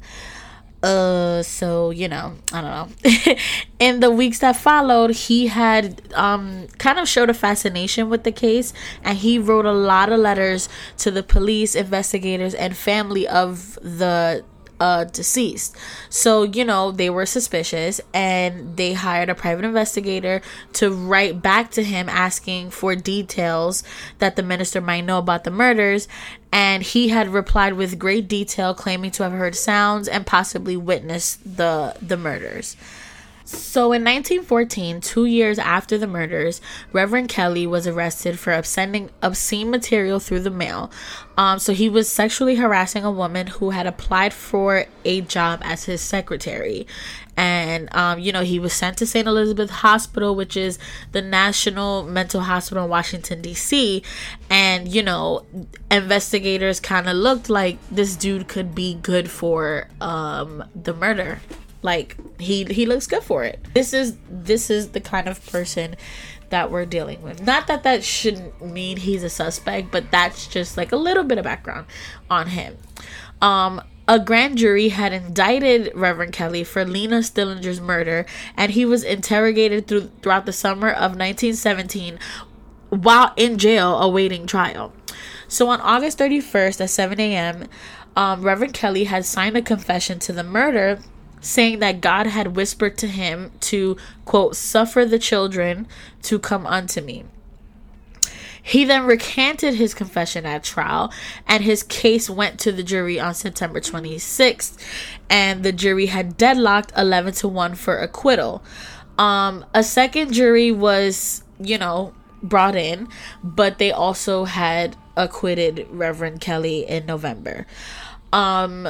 uh 0.83 1.42
so 1.42 1.90
you 1.90 2.06
know 2.09 2.35
i 2.52 2.61
don't 2.61 2.71
know. 2.71 3.37
In 3.78 4.00
the 4.00 4.11
weeks 4.11 4.40
that 4.40 4.56
followed 4.56 5.11
he 5.11 5.47
had 5.47 6.02
um 6.14 6.66
kind 6.78 6.99
of 6.99 7.09
showed 7.09 7.30
a 7.30 7.35
fascination 7.35 8.09
with 8.11 8.25
the 8.25 8.33
case 8.33 8.73
and 9.02 9.18
he 9.18 9.38
wrote 9.38 9.64
a 9.64 9.73
lot 9.73 10.12
of 10.12 10.21
letters 10.21 10.68
to 10.99 11.11
the 11.11 11.23
police 11.23 11.75
investigators 11.75 12.54
and 12.54 12.76
family 12.76 13.26
of 13.26 13.78
the 13.83 14.45
uh, 14.80 15.04
deceased. 15.04 15.76
So, 16.09 16.42
you 16.42 16.64
know, 16.64 16.90
they 16.90 17.11
were 17.11 17.26
suspicious 17.26 18.00
and 18.12 18.76
they 18.76 18.92
hired 18.92 19.28
a 19.28 19.35
private 19.35 19.64
investigator 19.64 20.42
to 20.75 20.90
write 20.90 21.42
back 21.42 21.71
to 21.73 21.83
him 21.83 22.09
asking 22.09 22.71
for 22.71 22.95
details 22.95 23.83
that 24.18 24.37
the 24.37 24.42
minister 24.42 24.80
might 24.80 25.02
know 25.02 25.18
about 25.18 25.45
the 25.45 25.50
murders. 25.50 26.09
And 26.52 26.83
he 26.83 27.09
had 27.09 27.28
replied 27.28 27.75
with 27.75 27.99
great 27.99 28.28
detail, 28.28 28.75
claiming 28.75 29.11
to 29.12 29.23
have 29.25 29.33
heard 29.33 29.54
sounds 29.54 30.09
and 30.09 30.26
possibly 30.26 30.76
witnessed 30.76 31.56
the, 31.56 31.97
the 32.00 32.16
murders. 32.16 32.76
So 33.47 33.93
in 33.93 34.03
1914, 34.03 35.00
two 35.00 35.25
years 35.25 35.57
after 35.61 35.97
the 35.97 36.09
murders, 36.09 36.61
Reverend 36.93 37.29
Kelly 37.29 37.65
was 37.65 37.87
arrested 37.87 38.41
for 38.41 38.61
sending 38.65 39.09
obscene 39.23 39.71
material 39.71 40.19
through 40.19 40.41
the 40.41 40.50
mail. 40.50 40.91
Um, 41.38 41.61
so 41.61 41.73
he 41.73 41.88
was 41.88 42.09
sexually 42.09 42.57
harassing 42.57 43.05
a 43.05 43.11
woman 43.11 43.47
who 43.47 43.71
had 43.71 43.87
applied 43.87 44.35
for 44.35 44.87
a 45.05 45.21
job 45.21 45.61
as 45.62 45.85
his 45.85 46.00
secretary. 46.00 46.88
And, 47.37 47.95
um, 47.95 48.19
you 48.19 48.33
know, 48.33 48.43
he 48.43 48.59
was 48.59 48.73
sent 48.73 48.99
to 48.99 49.07
St. 49.07 49.29
Elizabeth 49.29 49.71
Hospital, 49.71 50.35
which 50.35 50.57
is 50.57 50.81
the 51.12 51.23
National 51.23 52.03
Mental 52.03 52.41
Hospital 52.41 52.85
in 52.85 52.91
Washington, 52.91 53.43
D.C. 53.43 54.03
And, 54.50 54.88
you 54.88 55.05
know, 55.05 55.47
investigators 55.88 56.81
kind 56.81 57.09
of 57.09 57.15
looked 57.15 57.49
like 57.49 57.79
this 57.93 58.17
dude 58.17 58.49
could 58.49 58.75
be 58.75 58.95
good 58.95 59.31
for 59.31 59.87
um, 60.00 60.65
the 60.75 60.93
murder 60.93 61.41
like 61.87 62.16
he 62.38 62.64
he 62.64 62.85
looks 62.85 63.07
good 63.07 63.23
for 63.23 63.45
it 63.45 63.59
this 63.73 63.95
is 63.95 64.19
this 64.28 64.69
is 64.69 64.90
the 64.90 65.00
kind 65.00 65.26
of 65.26 65.45
person 65.47 65.97
that 66.50 66.71
we're 66.71 66.85
dealing 66.85 67.23
with 67.23 67.43
not 67.43 67.66
that 67.66 67.83
that 67.83 68.05
shouldn't 68.05 68.62
mean 68.64 68.99
he's 68.99 69.23
a 69.23 69.31
suspect 69.31 69.90
but 69.90 70.11
that's 70.11 70.47
just 70.47 70.76
like 70.76 70.93
a 70.93 70.97
little 70.97 71.25
bit 71.25 71.38
of 71.38 71.45
background 71.45 71.87
on 72.28 72.49
him 72.49 72.76
um 73.40 73.81
a 74.09 74.21
grand 74.21 74.57
jury 74.57 74.90
had 74.90 75.12
indicted 75.12 75.90
Reverend 75.95 76.33
Kelly 76.33 76.62
for 76.62 76.85
Lena 76.85 77.19
Stillinger's 77.19 77.81
murder, 77.81 78.25
and 78.57 78.71
he 78.71 78.85
was 78.85 79.02
interrogated 79.02 79.88
through, 79.88 80.12
throughout 80.23 80.47
the 80.47 80.52
summer 80.52 80.88
of 80.88 81.16
1917 81.16 82.16
while 82.90 83.33
in 83.37 83.59
jail 83.59 83.99
awaiting 83.99 84.47
trial. 84.47 84.93
So 85.49 85.69
on 85.69 85.81
August 85.81 86.19
31st 86.19 86.81
at 86.81 86.90
7 86.90 87.21
a.m., 87.21 87.66
um, 88.14 88.43
Reverend 88.43 88.75
Kelly 88.75 89.05
had 89.05 89.25
signed 89.25 89.57
a 89.57 89.62
confession 89.62 90.19
to 90.21 90.33
the 90.33 90.43
murder 90.43 91.00
saying 91.40 91.78
that 91.81 92.00
God 92.00 92.26
had 92.26 92.57
whispered 92.57 92.99
to 92.99 93.07
him 93.07 93.52
to, 93.61 93.97
quote, 94.25 94.57
suffer 94.57 95.05
the 95.05 95.19
children 95.19 95.87
to 96.23 96.38
come 96.38 96.66
unto 96.66 97.00
me. 97.00 97.25
He 98.66 98.85
then 98.85 99.05
recanted 99.05 99.75
his 99.75 99.95
confession 99.95 100.45
at 100.45 100.64
trial, 100.64 101.12
and 101.47 101.62
his 101.62 101.85
case 101.85 102.28
went 102.28 102.59
to 102.61 102.73
the 102.73 102.83
jury 102.83 103.21
on 103.21 103.33
September 103.33 103.81
26th, 103.81 104.76
and 105.31 105.62
the 105.62 105.71
jury 105.71 106.07
had 106.07 106.37
deadlocked 106.37 106.93
11 106.97 107.35
to 107.35 107.49
1 107.49 107.76
for 107.76 107.99
acquittal. 107.99 108.64
Um, 109.19 109.64
a 109.73 109.85
second 109.85 110.33
jury 110.33 110.73
was, 110.73 111.45
you 111.61 111.78
know, 111.78 112.12
brought 112.43 112.75
in, 112.75 113.07
but 113.43 113.78
they 113.78 113.93
also 113.93 114.45
had 114.45 114.97
acquitted 115.16 115.87
Reverend 115.90 116.40
Kelly 116.40 116.85
in 116.87 117.07
November. 117.07 117.69
Um, 118.33 118.88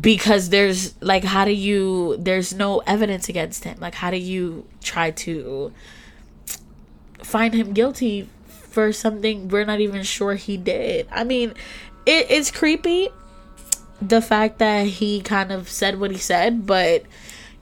because 0.00 0.50
there's 0.50 0.94
like 1.00 1.24
how 1.24 1.44
do 1.44 1.52
you 1.52 2.16
there's 2.18 2.54
no 2.54 2.78
evidence 2.80 3.28
against 3.28 3.64
him. 3.64 3.78
Like 3.80 3.94
how 3.94 4.10
do 4.10 4.16
you 4.16 4.66
try 4.82 5.10
to 5.12 5.72
find 7.22 7.54
him 7.54 7.72
guilty 7.72 8.28
for 8.46 8.92
something 8.92 9.48
we're 9.48 9.64
not 9.64 9.80
even 9.80 10.02
sure 10.02 10.34
he 10.34 10.56
did? 10.56 11.08
I 11.10 11.24
mean 11.24 11.50
it, 12.06 12.26
it's 12.30 12.50
creepy 12.50 13.08
the 14.00 14.22
fact 14.22 14.58
that 14.58 14.86
he 14.86 15.20
kind 15.20 15.50
of 15.50 15.68
said 15.68 15.98
what 15.98 16.12
he 16.12 16.18
said 16.18 16.66
but 16.66 17.02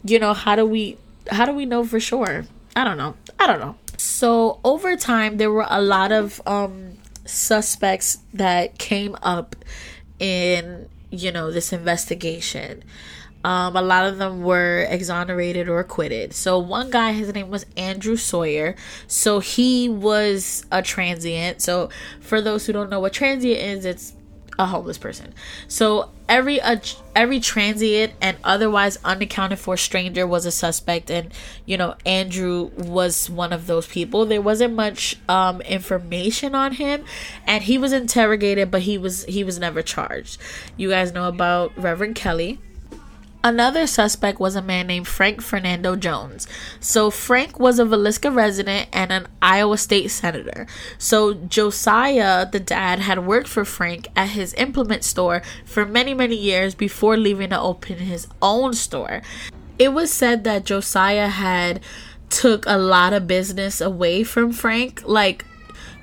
you 0.04 0.18
know 0.18 0.35
how 0.35 0.54
do 0.54 0.66
we 0.66 0.99
how 1.30 1.45
do 1.45 1.52
we 1.52 1.66
know 1.66 1.85
for 1.85 2.00
sure? 2.00 2.45
I 2.75 2.85
don't 2.85 2.99
know. 2.99 3.14
I 3.38 3.47
don't 3.47 3.61
know. 3.61 3.76
So 3.97 4.61
over 4.64 4.97
time 4.97 5.38
there 5.38 5.50
were 5.50 5.66
a 5.68 5.80
lot 5.80 6.12
of 6.12 6.40
um 6.47 6.99
suspects 7.25 8.18
that 8.35 8.78
came 8.78 9.16
up 9.23 9.56
in 10.18 10.88
you 11.10 11.32
know, 11.32 11.50
this 11.50 11.72
investigation. 11.72 12.82
Um, 13.44 13.76
a 13.76 13.82
lot 13.82 14.06
of 14.06 14.18
them 14.18 14.42
were 14.42 14.86
exonerated 14.90 15.68
or 15.68 15.78
acquitted. 15.78 16.32
So 16.32 16.58
one 16.58 16.90
guy, 16.90 17.12
his 17.12 17.32
name 17.32 17.48
was 17.48 17.64
Andrew 17.76 18.16
Sawyer. 18.16 18.75
So 19.06 19.38
he 19.38 19.88
was 19.88 20.66
a 20.72 20.82
transient. 20.82 21.62
So 21.62 21.88
for 22.20 22.40
those 22.40 22.66
who 22.66 22.72
don't 22.72 22.90
know 22.90 22.98
what 22.98 23.12
transient 23.12 23.60
is, 23.60 23.84
it's 23.84 24.14
a 24.58 24.66
homeless 24.66 24.98
person. 24.98 25.34
So 25.68 26.10
every 26.28 26.60
uh, 26.60 26.78
every 27.14 27.40
transient 27.40 28.12
and 28.20 28.36
otherwise 28.44 28.98
unaccounted 29.04 29.58
for 29.58 29.76
stranger 29.76 30.26
was 30.26 30.46
a 30.46 30.50
suspect, 30.50 31.10
and 31.10 31.32
you 31.64 31.76
know 31.76 31.94
Andrew 32.04 32.70
was 32.76 33.28
one 33.28 33.52
of 33.52 33.66
those 33.66 33.86
people. 33.86 34.26
There 34.26 34.42
wasn't 34.42 34.75
much 34.75 35.16
um, 35.28 35.60
information 35.62 36.54
on 36.54 36.72
him, 36.72 37.04
and 37.46 37.64
he 37.64 37.78
was 37.78 37.92
interrogated, 37.92 38.70
but 38.70 38.82
he 38.82 38.98
was 38.98 39.24
he 39.24 39.44
was 39.44 39.59
never 39.59 39.83
charged. 39.83 40.38
You 40.76 40.90
guys 40.90 41.12
know 41.12 41.28
about 41.28 41.76
Reverend 41.76 42.14
Kelly. 42.14 42.59
Another 43.46 43.87
suspect 43.87 44.40
was 44.40 44.56
a 44.56 44.61
man 44.61 44.88
named 44.88 45.06
Frank 45.06 45.40
Fernando 45.40 45.94
Jones. 45.94 46.48
So, 46.80 47.12
Frank 47.12 47.61
was 47.61 47.78
a 47.78 47.85
Villisca 47.85 48.35
resident 48.35 48.88
and 48.92 49.12
an 49.12 49.28
Iowa 49.40 49.78
state 49.78 50.09
senator. 50.09 50.66
So, 50.98 51.32
Josiah, 51.32 52.50
the 52.50 52.59
dad, 52.59 52.98
had 52.98 53.24
worked 53.24 53.46
for 53.46 53.64
Frank 53.64 54.09
at 54.16 54.30
his 54.30 54.52
implement 54.54 55.04
store 55.04 55.42
for 55.64 55.87
many, 55.87 56.12
many 56.12 56.35
years 56.35 56.74
before 56.74 57.16
leaving 57.16 57.50
to 57.50 57.61
open 57.61 57.98
his 57.98 58.26
own 58.42 58.74
store. 58.74 59.22
It 59.78 59.92
was 59.92 60.12
said 60.12 60.42
that 60.42 60.64
Josiah 60.64 61.28
had 61.28 61.78
took 62.28 62.66
a 62.66 62.78
lot 62.78 63.12
of 63.12 63.28
business 63.28 63.80
away 63.80 64.24
from 64.24 64.50
Frank, 64.50 65.06
like 65.06 65.44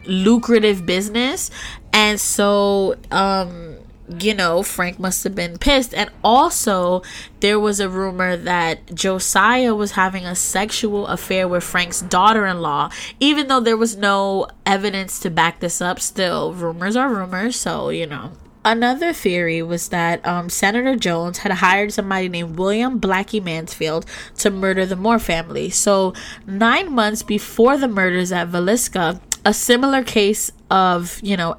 lucrative 0.06 0.86
business. 0.86 1.52
And 1.92 2.22
so, 2.22 2.96
um, 3.12 3.80
you 4.08 4.34
know, 4.34 4.64
Frank 4.64 5.00
must 5.00 5.24
have 5.24 5.36
been 5.36 5.58
pissed. 5.58 5.94
And 5.94 6.10
also, 6.24 7.02
there 7.40 7.60
was 7.60 7.80
a 7.80 7.90
rumor 7.90 8.36
that 8.36 8.94
Josiah 8.94 9.76
was 9.76 9.92
having 9.92 10.26
a 10.26 10.36
sexual 10.36 11.08
affair 11.08 11.48
with 11.48 11.64
Frank's 11.64 12.02
daughter 12.02 12.46
in 12.46 12.62
law, 12.62 12.90
even 13.20 13.48
though 13.48 13.60
there 13.60 13.78
was 13.78 13.96
no 13.96 14.48
evidence 14.66 15.20
to 15.22 15.30
back 15.30 15.60
this 15.60 15.82
up. 15.82 16.00
Still, 16.00 16.54
rumors 16.54 16.96
are 16.96 17.10
rumors, 17.10 17.60
so 17.60 17.90
you 17.90 18.06
know. 18.06 18.32
Another 18.66 19.12
theory 19.12 19.62
was 19.62 19.90
that 19.90 20.26
um, 20.26 20.50
Senator 20.50 20.96
Jones 20.96 21.40
had 21.40 21.52
hired 21.52 21.92
somebody 21.92 22.30
named 22.30 22.58
William 22.58 22.98
Blackie 22.98 23.44
Mansfield 23.44 24.06
to 24.38 24.50
murder 24.50 24.86
the 24.86 24.96
Moore 24.96 25.20
family. 25.20 25.70
So, 25.70 26.14
nine 26.48 26.94
months 26.94 27.24
before 27.24 27.76
the 27.76 27.90
murders 27.90 28.32
at 28.32 28.48
Villisca, 28.48 29.20
a 29.44 29.54
similar 29.54 30.02
case 30.02 30.50
of, 30.72 31.20
you 31.22 31.36
know, 31.36 31.58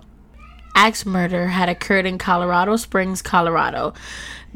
axe 0.75 1.07
murder 1.07 1.49
had 1.49 1.69
occurred 1.69 2.07
in 2.07 2.19
Colorado 2.19 2.77
Springs, 2.77 3.23
Colorado. 3.23 3.95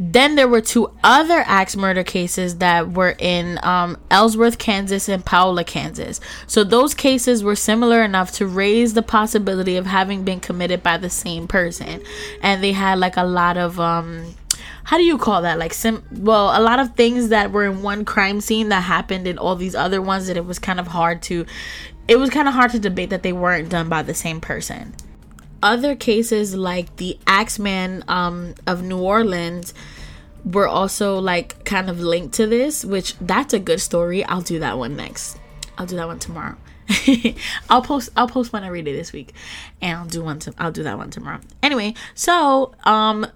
Then 0.01 0.37
there 0.37 0.47
were 0.47 0.61
two 0.61 0.93
other 1.03 1.43
axe 1.45 1.75
murder 1.75 2.05
cases 2.05 2.59
that 2.59 2.93
were 2.93 3.17
in 3.19 3.59
um, 3.65 3.97
Ellsworth, 4.13 4.57
Kansas, 4.57 5.09
and 5.09 5.25
Paola, 5.25 5.65
Kansas. 5.65 6.21
So 6.47 6.63
those 6.63 6.95
cases 6.95 7.43
were 7.43 7.57
similar 7.57 8.03
enough 8.03 8.31
to 8.33 8.47
raise 8.47 8.95
the 8.95 9.03
possibility 9.03 9.77
of 9.77 9.87
having 9.87 10.23
been 10.23 10.39
committed 10.39 10.85
by 10.85 10.99
the 10.99 11.11
same 11.11 11.49
person, 11.49 12.01
and 12.41 12.63
they 12.63 12.73
had 12.73 13.01
like 13.01 13.17
a 13.17 13.25
lot 13.25 13.57
of 13.57 13.81
um, 13.81 14.37
how 14.85 14.99
do 14.99 15.03
you 15.03 15.19
call 15.19 15.43
that? 15.43 15.59
Like 15.59 15.75
sim. 15.75 16.05
Well, 16.13 16.57
a 16.57 16.63
lot 16.63 16.79
of 16.79 16.95
things 16.95 17.31
that 17.31 17.51
were 17.51 17.65
in 17.65 17.83
one 17.83 18.05
crime 18.05 18.41
scene 18.41 18.69
that 18.69 18.83
happened 18.83 19.27
in 19.27 19.37
all 19.37 19.57
these 19.57 19.75
other 19.75 20.01
ones 20.01 20.29
that 20.29 20.37
it 20.37 20.47
was 20.47 20.61
kind 20.61 20.79
of 20.79 20.87
hard 20.87 21.23
to. 21.23 21.45
It 22.07 22.21
was 22.21 22.31
kind 22.31 22.47
of 22.47 22.55
hard 22.55 22.71
to 22.71 22.79
debate 22.79 23.11
that 23.11 23.25
they 23.25 23.33
weren't 23.33 23.69
done 23.69 23.89
by 23.89 24.03
the 24.03 24.15
same 24.15 24.41
person 24.41 24.95
other 25.63 25.95
cases 25.97 26.55
like 26.55 26.97
the 26.97 27.19
Axeman 27.27 28.05
um, 28.09 28.55
of 28.67 28.83
New 28.83 28.99
Orleans 28.99 29.75
were 30.45 30.69
also 30.69 31.19
like 31.19 31.65
kind 31.65 31.91
of 31.91 32.01
linked 32.01 32.35
to 32.35 32.47
this, 32.47 32.85
which 32.85 33.17
that's 33.19 33.55
a 33.55 33.59
good 33.59 33.81
story. 33.81 34.25
I'll 34.25 34.43
do 34.43 34.61
that 34.61 34.79
one 34.79 34.97
next. 34.97 35.39
I'll 35.77 35.87
do 35.87 35.97
that 35.97 36.07
one 36.07 36.19
tomorrow. 36.19 36.57
I'll 37.69 37.83
post 37.83 38.09
I'll 38.17 38.29
post 38.29 38.53
one 38.53 38.65
every 38.65 38.81
day 38.83 38.95
this 38.95 39.13
week 39.13 39.35
and 39.83 39.99
I'll 39.99 40.07
do 40.07 40.25
one 40.25 40.39
to, 40.41 40.55
I'll 40.59 40.73
do 40.73 40.85
that 40.85 40.97
one 40.97 41.11
tomorrow. 41.11 41.41
Anyway, 41.63 41.95
so 42.15 42.75
um 42.85 43.27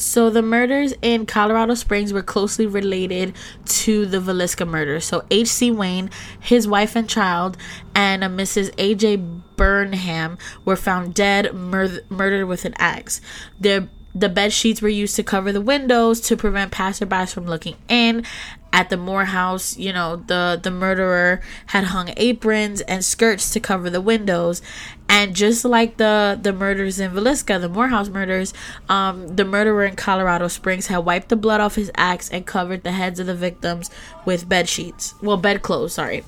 so 0.00 0.30
the 0.30 0.42
murders 0.42 0.94
in 1.02 1.26
Colorado 1.26 1.74
Springs 1.74 2.12
were 2.12 2.22
closely 2.22 2.66
related 2.66 3.34
to 3.66 4.06
the 4.06 4.18
Villisca 4.18 4.66
murder. 4.66 4.98
So 5.00 5.24
H.C. 5.30 5.70
Wayne, 5.70 6.10
his 6.40 6.66
wife 6.66 6.96
and 6.96 7.08
child, 7.08 7.56
and 7.94 8.24
a 8.24 8.28
Mrs. 8.28 8.72
A.J. 8.78 9.16
Burnham 9.56 10.38
were 10.64 10.76
found 10.76 11.14
dead, 11.14 11.54
mur- 11.54 12.00
murdered 12.08 12.46
with 12.46 12.64
an 12.64 12.74
axe. 12.78 13.20
Their 13.58 13.88
the 14.12 14.28
bed 14.28 14.52
sheets 14.52 14.82
were 14.82 14.88
used 14.88 15.14
to 15.16 15.22
cover 15.22 15.52
the 15.52 15.60
windows 15.60 16.20
to 16.22 16.36
prevent 16.36 16.72
passerbys 16.72 17.32
from 17.32 17.46
looking 17.46 17.76
in. 17.88 18.24
At 18.72 18.88
the 18.88 18.96
Moore 18.96 19.24
house, 19.24 19.76
you 19.76 19.92
know, 19.92 20.16
the 20.16 20.58
the 20.62 20.70
murderer 20.70 21.40
had 21.66 21.84
hung 21.84 22.10
aprons 22.16 22.80
and 22.82 23.04
skirts 23.04 23.50
to 23.50 23.60
cover 23.60 23.90
the 23.90 24.00
windows, 24.00 24.62
and 25.08 25.34
just 25.34 25.64
like 25.64 25.96
the 25.96 26.38
the 26.40 26.52
murders 26.52 27.00
in 27.00 27.10
Villisca, 27.10 27.60
the 27.60 27.68
Moore 27.68 27.88
house 27.88 28.08
murders, 28.08 28.54
um, 28.88 29.34
the 29.34 29.44
murderer 29.44 29.84
in 29.84 29.96
Colorado 29.96 30.46
Springs 30.46 30.86
had 30.86 30.98
wiped 30.98 31.30
the 31.30 31.36
blood 31.36 31.60
off 31.60 31.74
his 31.74 31.90
axe 31.96 32.30
and 32.30 32.46
covered 32.46 32.84
the 32.84 32.92
heads 32.92 33.18
of 33.18 33.26
the 33.26 33.34
victims 33.34 33.90
with 34.24 34.48
bed 34.48 34.68
sheets. 34.68 35.14
Well, 35.20 35.36
bedclothes, 35.36 35.94
sorry. 35.94 36.22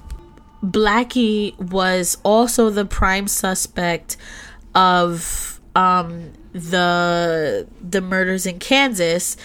Blackie 0.65 1.59
was 1.59 2.19
also 2.25 2.71
the 2.71 2.85
prime 2.85 3.29
suspect 3.29 4.17
of 4.75 5.61
um, 5.75 6.33
the 6.53 7.67
the 7.81 8.01
murders 8.01 8.47
in 8.47 8.59
Kansas 8.59 9.37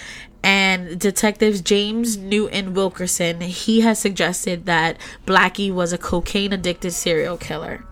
and 0.48 0.98
detectives 0.98 1.60
James 1.60 2.16
Newton 2.16 2.74
Wilkerson, 2.74 3.42
he 3.42 3.82
has 3.82 4.00
suggested 4.00 4.66
that 4.66 4.98
Blackie 5.26 5.74
was 5.74 5.92
a 5.92 5.98
cocaine 5.98 6.54
addicted 6.54 6.92
serial 6.92 7.36
killer. 7.36 7.84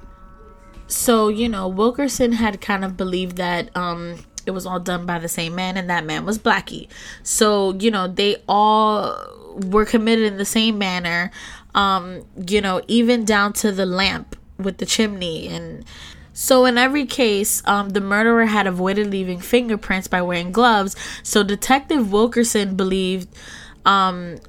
So, 0.87 1.27
you 1.27 1.49
know, 1.49 1.67
Wilkerson 1.67 2.31
had 2.31 2.61
kind 2.61 2.85
of 2.85 2.95
believed 2.95 3.35
that 3.35 3.75
um 3.75 4.19
it 4.45 4.51
was 4.51 4.65
all 4.65 4.79
done 4.79 5.05
by 5.05 5.19
the 5.19 5.27
same 5.27 5.53
man 5.53 5.75
and 5.75 5.89
that 5.89 6.05
man 6.05 6.23
was 6.23 6.39
Blackie. 6.39 6.87
So, 7.23 7.73
you 7.73 7.91
know, 7.91 8.07
they 8.07 8.37
all 8.47 9.57
were 9.67 9.83
committed 9.83 10.23
in 10.23 10.37
the 10.37 10.45
same 10.45 10.77
manner. 10.77 11.31
Um, 11.73 12.25
you 12.47 12.61
know, 12.61 12.81
even 12.87 13.25
down 13.25 13.51
to 13.53 13.73
the 13.73 13.85
lamp 13.85 14.37
with 14.57 14.77
the 14.77 14.85
chimney 14.85 15.49
and 15.49 15.83
so 16.35 16.65
in 16.65 16.77
every 16.77 17.05
case, 17.05 17.63
um, 17.65 17.89
the 17.89 18.01
murderer 18.01 18.45
had 18.45 18.67
avoided 18.67 19.09
leaving 19.09 19.39
fingerprints 19.39 20.09
by 20.09 20.21
wearing 20.21 20.51
gloves. 20.51 20.93
So 21.23 21.43
Detective 21.43 22.11
Wilkerson 22.11 22.75
believed 22.75 23.33
um, 23.85 24.39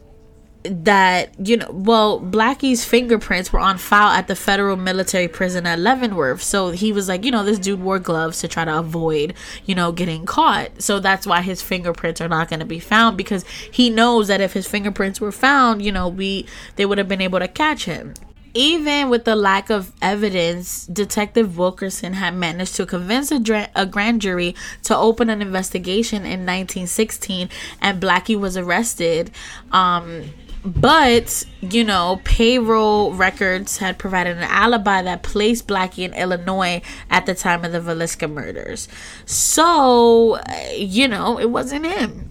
that 0.65 1.33
you 1.39 1.57
know 1.57 1.71
well 1.71 2.19
blackie's 2.19 2.85
fingerprints 2.85 3.53
were 3.53 3.61
on 3.61 3.79
file 3.79 4.09
at 4.09 4.27
the 4.27 4.35
federal 4.35 4.77
military 4.77 5.29
prison 5.29 5.65
at 5.65 5.79
leavenworth. 5.79 6.43
So 6.43 6.73
he 6.73 6.93
was 6.93 7.09
like 7.09 7.25
you 7.25 7.31
know 7.31 7.45
this 7.45 7.61
dude 7.61 7.81
wore 7.81 8.01
gloves 8.01 8.41
to 8.41 8.49
try 8.49 8.65
to 8.65 8.77
avoid 8.81 9.35
you 9.65 9.77
know 9.77 9.93
getting 9.93 10.27
caught. 10.27 10.83
So 10.83 10.99
that's 10.99 11.25
why 11.25 11.41
his 11.41 11.63
fingerprints 11.63 12.21
are 12.21 12.29
not 12.29 12.49
going 12.49 12.59
to 12.59 12.67
be 12.67 12.81
found 12.81 13.17
because 13.17 13.45
he 13.71 13.91
knows 13.91 14.27
that 14.27 14.41
if 14.41 14.55
his 14.55 14.67
fingerprints 14.67 15.21
were 15.21 15.31
found 15.31 15.83
you 15.83 15.93
know 15.93 16.09
we 16.09 16.47
they 16.75 16.85
would 16.85 16.99
have 16.99 17.07
been 17.07 17.21
able 17.21 17.39
to 17.39 17.47
catch 17.47 17.85
him 17.85 18.15
even 18.57 19.11
with 19.11 19.25
the 19.27 19.37
lack 19.37 19.69
of 19.69 19.93
evidence, 20.01 20.87
Detective 20.87 21.59
Wilkerson 21.59 22.15
had 22.15 22.35
managed 22.35 22.75
to 22.77 22.87
convince 22.87 23.31
a, 23.31 23.39
dra- 23.39 23.69
a, 23.75 23.85
grand 23.85 24.23
jury 24.23 24.55
to 24.85 24.97
open 24.97 25.29
an 25.29 25.43
investigation 25.43 26.23
in 26.23 26.41
1916, 26.41 27.51
and 27.83 28.03
Blackie 28.03 28.41
was 28.41 28.57
arrested. 28.57 29.31
Um, 29.73 30.33
but, 30.65 31.45
you 31.61 31.85
know, 31.85 32.21
payroll 32.25 33.13
records 33.13 33.77
had 33.77 33.99
provided 33.99 34.39
an 34.39 34.45
alibi 34.45 35.03
that 35.03 35.23
placed 35.23 35.69
Blackie 35.69 36.05
in 36.05 36.15
Illinois 36.15 36.81
at 37.11 37.27
the 37.27 37.35
time 37.35 37.63
of 37.63 37.73
the 37.73 37.81
Villisca 37.81 38.29
murders. 38.29 38.89
So, 39.27 40.41
you 40.75 41.09
know, 41.09 41.39
it 41.39 41.51
wasn't 41.51 41.85
him. 41.85 42.31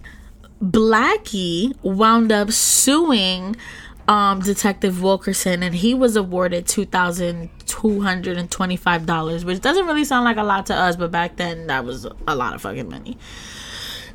Blackie 0.60 1.72
wound 1.82 2.32
up 2.32 2.50
suing 2.50 3.56
um, 4.08 4.40
Detective 4.40 5.02
Wilkerson, 5.02 5.62
and 5.62 5.74
he 5.74 5.94
was 5.94 6.16
awarded 6.16 6.66
two 6.66 6.84
thousand 6.84 7.50
two 7.66 8.00
hundred 8.00 8.36
and 8.36 8.50
twenty-five 8.50 9.06
dollars, 9.06 9.44
which 9.44 9.60
doesn't 9.60 9.86
really 9.86 10.04
sound 10.04 10.24
like 10.24 10.36
a 10.36 10.42
lot 10.42 10.66
to 10.66 10.74
us, 10.74 10.96
but 10.96 11.10
back 11.10 11.36
then 11.36 11.66
that 11.66 11.84
was 11.84 12.06
a 12.26 12.34
lot 12.34 12.54
of 12.54 12.62
fucking 12.62 12.88
money. 12.88 13.18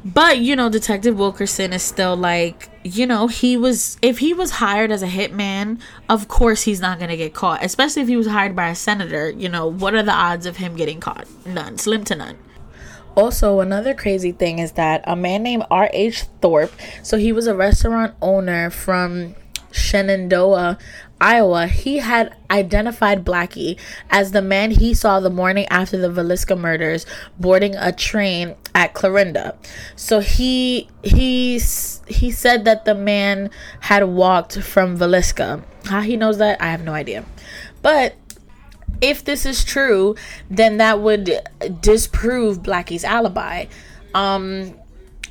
But 0.03 0.39
you 0.39 0.55
know, 0.55 0.69
Detective 0.69 1.19
Wilkerson 1.19 1.73
is 1.73 1.83
still 1.83 2.15
like, 2.15 2.69
you 2.83 3.05
know, 3.05 3.27
he 3.27 3.55
was 3.57 3.97
if 4.01 4.17
he 4.17 4.33
was 4.33 4.51
hired 4.51 4.91
as 4.91 5.03
a 5.03 5.07
hitman, 5.07 5.79
of 6.09 6.27
course 6.27 6.63
he's 6.63 6.79
not 6.79 6.99
gonna 6.99 7.17
get 7.17 7.33
caught. 7.33 7.63
Especially 7.63 8.01
if 8.01 8.07
he 8.07 8.17
was 8.17 8.27
hired 8.27 8.55
by 8.55 8.69
a 8.69 8.75
senator. 8.75 9.29
You 9.29 9.49
know, 9.49 9.67
what 9.67 9.93
are 9.93 10.03
the 10.03 10.13
odds 10.13 10.45
of 10.45 10.57
him 10.57 10.75
getting 10.75 10.99
caught? 10.99 11.27
None, 11.45 11.77
slim 11.77 12.03
to 12.05 12.15
none. 12.15 12.37
Also, 13.13 13.59
another 13.59 13.93
crazy 13.93 14.31
thing 14.31 14.59
is 14.59 14.71
that 14.73 15.03
a 15.05 15.17
man 15.17 15.43
named 15.43 15.65
R.H. 15.69 16.23
Thorpe, 16.41 16.71
so 17.03 17.17
he 17.17 17.33
was 17.33 17.45
a 17.45 17.53
restaurant 17.53 18.15
owner 18.21 18.69
from 18.69 19.35
Shenandoah, 19.71 20.77
Iowa, 21.21 21.67
he 21.67 21.99
had 21.99 22.35
identified 22.49 23.23
Blackie 23.23 23.77
as 24.09 24.31
the 24.31 24.41
man 24.41 24.71
he 24.71 24.93
saw 24.93 25.19
the 25.19 25.29
morning 25.29 25.67
after 25.69 25.97
the 25.97 26.09
Villisca 26.09 26.57
murders 26.57 27.05
boarding 27.39 27.75
a 27.75 27.91
train 27.91 28.55
at 28.73 28.93
Clarinda. 28.93 29.55
So 29.95 30.19
he 30.19 30.89
he 31.03 31.59
he 32.07 32.31
said 32.31 32.65
that 32.65 32.85
the 32.85 32.95
man 32.95 33.51
had 33.81 34.03
walked 34.05 34.59
from 34.61 34.97
Villisca. 34.97 35.63
How 35.85 36.01
he 36.01 36.17
knows 36.17 36.39
that, 36.39 36.59
I 36.61 36.71
have 36.71 36.83
no 36.83 36.93
idea. 36.93 37.23
But 37.83 38.15
if 38.99 39.23
this 39.23 39.45
is 39.45 39.63
true, 39.63 40.15
then 40.49 40.77
that 40.77 41.01
would 41.01 41.39
disprove 41.81 42.63
Blackie's 42.63 43.03
alibi. 43.03 43.65
Um 44.15 44.73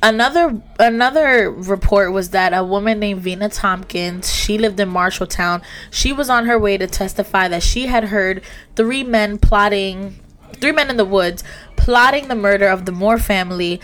Another 0.03 0.61
another 0.79 1.51
report 1.51 2.11
was 2.11 2.31
that 2.31 2.53
a 2.53 2.63
woman 2.63 2.99
named 2.99 3.21
Vina 3.21 3.49
Tompkins, 3.49 4.33
she 4.33 4.57
lived 4.57 4.79
in 4.79 4.89
Marshalltown. 4.89 5.61
She 5.91 6.11
was 6.11 6.29
on 6.29 6.47
her 6.47 6.57
way 6.57 6.77
to 6.77 6.87
testify 6.87 7.47
that 7.49 7.61
she 7.61 7.85
had 7.85 8.05
heard 8.05 8.41
three 8.75 9.03
men 9.03 9.37
plotting 9.37 10.19
three 10.55 10.71
men 10.71 10.89
in 10.89 10.97
the 10.97 11.05
woods 11.05 11.43
plotting 11.77 12.27
the 12.27 12.35
murder 12.35 12.67
of 12.67 12.85
the 12.85 12.91
Moore 12.91 13.17
family 13.17 13.79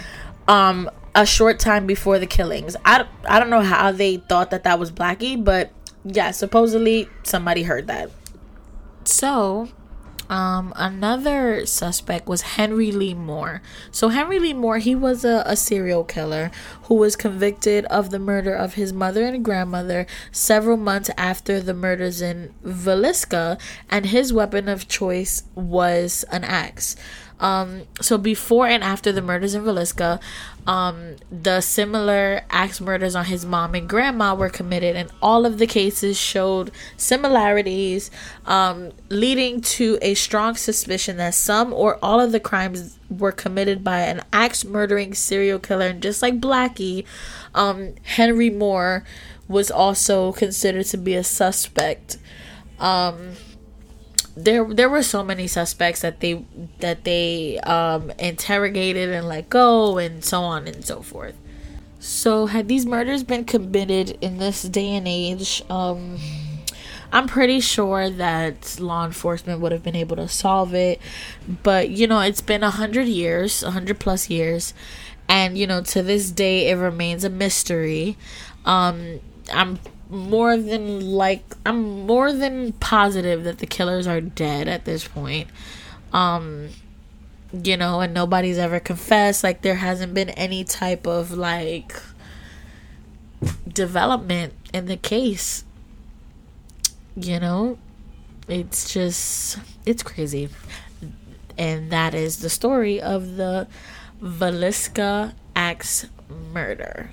um 0.48 0.90
a 1.18 1.26
short 1.26 1.60
time 1.60 1.88
before 1.88 2.20
the 2.20 2.28
killings. 2.28 2.76
I, 2.86 3.08
I 3.28 3.40
don't 3.40 3.50
know 3.50 3.62
how 3.62 3.92
they 3.92 4.18
thought 4.18 4.52
that 4.52 4.64
that 4.66 4.78
was 4.78 4.92
Blackie, 4.92 5.44
but 5.44 5.72
yeah, 6.06 6.30
supposedly 6.30 7.10
somebody 7.24 7.64
heard 7.64 7.88
that. 7.88 8.12
So, 9.04 9.70
um, 10.30 10.74
another 10.76 11.66
suspect 11.66 12.28
was 12.28 12.42
Henry 12.42 12.92
Lee 12.92 13.14
Moore. 13.14 13.62
So 13.92 14.10
Henry 14.10 14.40
Lee 14.40 14.54
Moore, 14.54 14.80
he 14.80 14.96
was 14.96 15.24
a, 15.24 15.44
a 15.46 15.56
serial 15.56 16.04
killer 16.04 16.52
who 16.84 16.96
was 16.96 17.16
convicted 17.16 17.86
of 17.86 18.10
the 18.10 18.20
murder 18.20 18.54
of 18.54 18.74
his 18.74 18.92
mother 18.92 19.24
and 19.24 19.44
grandmother 19.44 20.06
several 20.32 20.78
months 20.78 21.10
after 21.18 21.60
the 21.60 21.74
murders 21.74 22.22
in 22.22 22.54
Villisca, 22.64 23.60
and 23.90 24.08
his 24.08 24.34
weapon 24.34 24.68
of 24.68 24.88
choice 24.88 25.44
was 25.56 26.26
an 26.32 26.44
axe. 26.44 26.96
Um, 27.40 27.84
so 28.02 28.18
before 28.18 28.68
and 28.68 28.84
after 28.84 29.12
the 29.12 29.22
murders 29.22 29.54
in 29.54 29.64
Villisca, 29.64 30.20
um, 30.66 31.16
the 31.32 31.62
similar 31.62 32.42
axe 32.50 32.82
murders 32.82 33.16
on 33.16 33.26
his 33.26 33.46
mom 33.46 33.76
and 33.76 33.88
grandma 33.88 34.34
were 34.34 34.50
committed, 34.50 34.96
and 34.96 35.12
all 35.22 35.46
of 35.46 35.60
the 35.60 35.68
cases 35.68 36.18
showed 36.18 36.72
similarities, 36.98 38.12
um, 38.46 38.92
leading 39.10 39.62
to 39.62 39.98
a 40.02 40.14
strong 40.16 40.56
suspicion 40.56 41.18
that 41.18 41.36
some 41.36 41.72
or 41.74 42.00
all 42.02 42.20
of 42.20 42.32
the 42.32 42.40
crimes 42.40 42.98
were 43.10 43.32
committed 43.32 43.84
by 43.84 44.00
an 44.00 44.22
axe 44.34 44.66
murdering 44.66 45.14
serial 45.14 45.60
killer. 45.60 45.88
And 45.88 46.04
just 46.04 46.22
like 46.22 46.42
Blackie, 46.42 47.06
um, 47.54 47.96
Henry 48.04 48.50
Moore 48.50 49.04
was 49.48 49.72
also 49.72 50.34
considered 50.34 50.86
to 50.88 50.98
be 50.98 51.14
a 51.16 51.24
suspect. 51.24 52.18
Um, 52.80 53.34
there 54.38 54.64
there 54.66 54.90
were 54.90 55.02
so 55.02 55.24
many 55.24 55.48
suspects 55.48 56.02
that 56.02 56.20
they 56.20 56.46
that 56.80 57.04
they 57.04 57.60
um, 57.60 58.12
interrogated 58.20 59.10
and 59.10 59.28
let 59.28 59.50
go 59.50 59.98
and 59.98 60.24
so 60.24 60.42
on 60.42 60.68
and 60.68 60.86
so 60.86 61.02
forth. 61.02 61.36
So 62.00 62.46
had 62.46 62.68
these 62.68 62.86
murders 62.86 63.24
been 63.24 63.44
committed 63.44 64.18
in 64.22 64.38
this 64.38 64.62
day 64.62 64.96
and 64.96 65.08
age, 65.08 65.64
um, 65.70 66.20
I'm 67.12 67.28
pretty 67.28 67.60
sure 67.60 68.10
that 68.12 68.80
law 68.80 69.06
enforcement 69.06 69.60
would 69.62 69.72
have 69.72 69.82
been 69.82 69.96
able 69.96 70.16
to 70.18 70.28
solve 70.28 70.76
it. 70.76 71.02
But 71.64 71.90
you 71.90 72.06
know, 72.06 72.20
it's 72.20 72.42
been 72.42 72.64
a 72.64 72.70
hundred 72.70 73.08
years, 73.08 73.64
a 73.64 73.72
hundred 73.72 74.00
plus 74.00 74.30
years, 74.30 74.76
and 75.28 75.58
you 75.58 75.66
know, 75.66 75.82
to 75.82 76.04
this 76.04 76.30
day, 76.30 76.70
it 76.70 76.76
remains 76.76 77.24
a 77.24 77.30
mystery. 77.30 78.18
Um, 78.66 79.20
I'm 79.52 79.80
more 80.10 80.58
than 80.58 81.12
like 81.12 81.44
I'm 81.66 82.06
more 82.06 82.32
than 82.34 82.74
positive 82.74 83.44
that 83.44 83.60
the 83.60 83.66
killers 83.66 84.08
are 84.08 84.22
dead 84.22 84.68
at 84.68 84.86
this 84.86 85.08
point. 85.08 85.48
Um 86.14 86.70
you 87.64 87.78
know, 87.78 88.02
and 88.02 88.14
nobody's 88.14 88.58
ever 88.58 88.80
confessed 88.80 89.44
like 89.44 89.62
there 89.62 89.76
hasn't 89.76 90.14
been 90.14 90.30
any 90.32 90.64
type 90.64 91.08
of 91.08 91.32
like 91.32 91.94
development 93.72 94.54
in 94.74 94.86
the 94.86 94.98
case. 94.98 95.64
You 97.16 97.40
know, 97.40 97.78
it's 98.48 98.94
just 98.94 99.60
it's 99.86 100.04
crazy. 100.04 100.50
And 101.58 101.92
that 101.92 102.14
is 102.14 102.40
the 102.40 102.50
story 102.50 103.02
of 103.02 103.36
the 103.36 103.68
Villisca 104.22 105.34
axe 105.56 106.06
murder. 106.54 107.12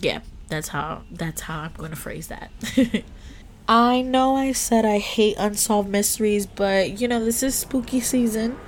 Yeah. 0.00 0.20
That's 0.48 0.68
how 0.68 1.02
that's 1.10 1.42
how 1.42 1.60
I'm 1.60 1.72
going 1.76 1.90
to 1.90 1.96
phrase 1.96 2.28
that. 2.28 2.50
I 3.68 4.02
know 4.02 4.36
I 4.36 4.52
said 4.52 4.84
I 4.84 4.98
hate 4.98 5.36
unsolved 5.38 5.88
mysteries, 5.88 6.46
but 6.46 7.00
you 7.00 7.08
know, 7.08 7.24
this 7.24 7.42
is 7.42 7.54
spooky 7.54 8.00
season 8.00 8.58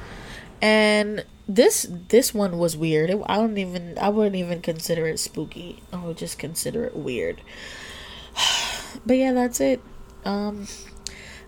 and 0.63 1.25
this 1.49 1.87
this 2.09 2.33
one 2.33 2.59
was 2.59 2.77
weird. 2.77 3.11
It, 3.11 3.21
I 3.27 3.37
don't 3.37 3.59
even 3.59 3.99
I 3.99 4.09
wouldn't 4.09 4.37
even 4.37 4.63
consider 4.63 5.07
it 5.07 5.19
spooky. 5.19 5.83
I 5.93 6.05
would 6.05 6.17
just 6.17 6.39
consider 6.39 6.85
it 6.85 6.97
weird. 6.97 7.41
but 9.07 9.17
yeah, 9.17 9.33
that's 9.33 9.61
it. 9.61 9.81
Um 10.25 10.67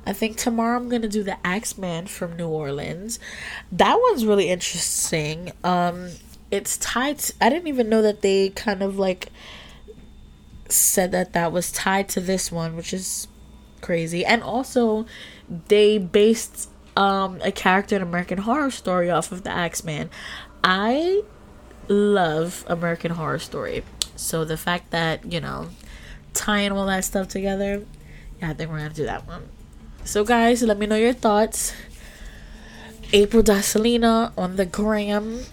I 0.09 0.15
think 0.15 0.39
tomorrow 0.39 0.77
I'm 0.79 0.89
gonna 0.89 1.09
do 1.09 1.23
the 1.23 1.37
Axeman 1.47 2.07
from 2.07 2.37
New 2.37 2.49
Orleans. 2.49 3.19
That 3.71 3.99
one's 4.01 4.25
really 4.25 4.49
interesting. 4.49 5.53
Um, 5.63 6.13
it's 6.51 6.79
tied. 6.79 7.19
To, 7.19 7.35
I 7.43 7.51
didn't 7.51 7.69
even 7.69 7.91
know 7.91 8.01
that 8.01 8.23
they 8.23 8.49
kind 8.49 8.83
of 8.83 8.99
like 8.99 9.29
said 10.69 11.13
that 11.13 11.33
that 11.33 11.53
was 11.53 11.73
tied 11.73 12.09
to 12.11 12.21
this 12.21 12.53
one, 12.53 12.77
which 12.77 12.93
is 12.93 13.29
crazy. 13.81 14.25
And 14.25 14.43
also, 14.43 15.07
they 15.69 15.99
based 15.99 16.71
um, 16.97 17.39
a 17.43 17.53
character 17.53 17.97
in 17.97 18.03
American 18.03 18.39
Horror 18.39 18.71
Story 18.71 19.11
off 19.11 19.33
of 19.33 19.45
the 19.45 19.51
Axeman. 19.51 20.11
I 20.65 21.23
love 21.89 22.65
American 22.69 23.13
Horror 23.13 23.39
Story. 23.39 23.85
So 24.17 24.45
the 24.45 24.57
fact 24.57 24.91
that, 24.91 25.31
you 25.31 25.41
know, 25.41 25.71
tying 26.35 26.73
all 26.73 26.87
that 26.87 27.05
stuff 27.05 27.29
together, 27.29 27.85
yeah, 28.41 28.51
I 28.51 28.55
think 28.55 28.71
we're 28.71 28.79
gonna 28.79 28.91
do 28.91 29.05
that 29.05 29.27
one. 29.27 29.49
So 30.05 30.25
guys, 30.25 30.63
let 30.63 30.79
me 30.79 30.87
know 30.87 30.97
your 30.97 31.13
thoughts. 31.13 31.73
April 33.13 33.43
Dacelina 33.43 34.33
on 34.37 34.57
the 34.57 34.67
gram. 34.67 35.45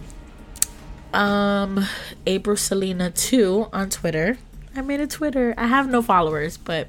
Um 1.12 1.86
April 2.26 2.56
Selena 2.56 3.10
2 3.10 3.68
on 3.72 3.88
Twitter. 3.88 4.36
I 4.76 4.82
made 4.82 5.00
a 5.00 5.06
Twitter. 5.06 5.54
I 5.56 5.66
have 5.66 5.88
no 5.88 6.02
followers, 6.02 6.56
but 6.56 6.88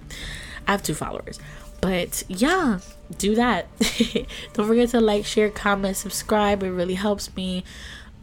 I 0.67 0.71
have 0.71 0.83
two 0.83 0.93
followers. 0.93 1.39
But 1.81 2.23
yeah, 2.27 2.79
do 3.17 3.35
that. 3.35 3.67
Don't 4.53 4.67
forget 4.67 4.89
to 4.89 5.01
like, 5.01 5.25
share, 5.25 5.49
comment, 5.49 5.95
subscribe. 5.97 6.63
It 6.63 6.71
really 6.71 6.95
helps 6.95 7.35
me. 7.35 7.63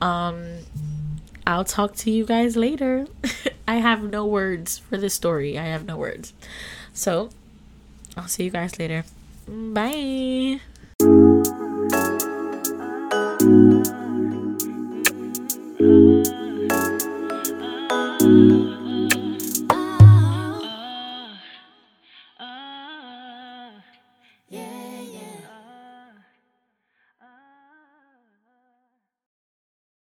Um 0.00 0.58
I'll 1.46 1.64
talk 1.64 1.94
to 1.96 2.10
you 2.10 2.24
guys 2.24 2.56
later. 2.56 3.06
I 3.68 3.76
have 3.76 4.02
no 4.02 4.24
words 4.24 4.78
for 4.78 4.96
this 4.96 5.14
story. 5.14 5.58
I 5.58 5.64
have 5.64 5.84
no 5.84 5.96
words. 5.96 6.32
So, 6.94 7.30
I'll 8.16 8.28
see 8.28 8.44
you 8.44 8.50
guys 8.50 8.78
later. 8.78 9.04
Bye. 9.46 10.60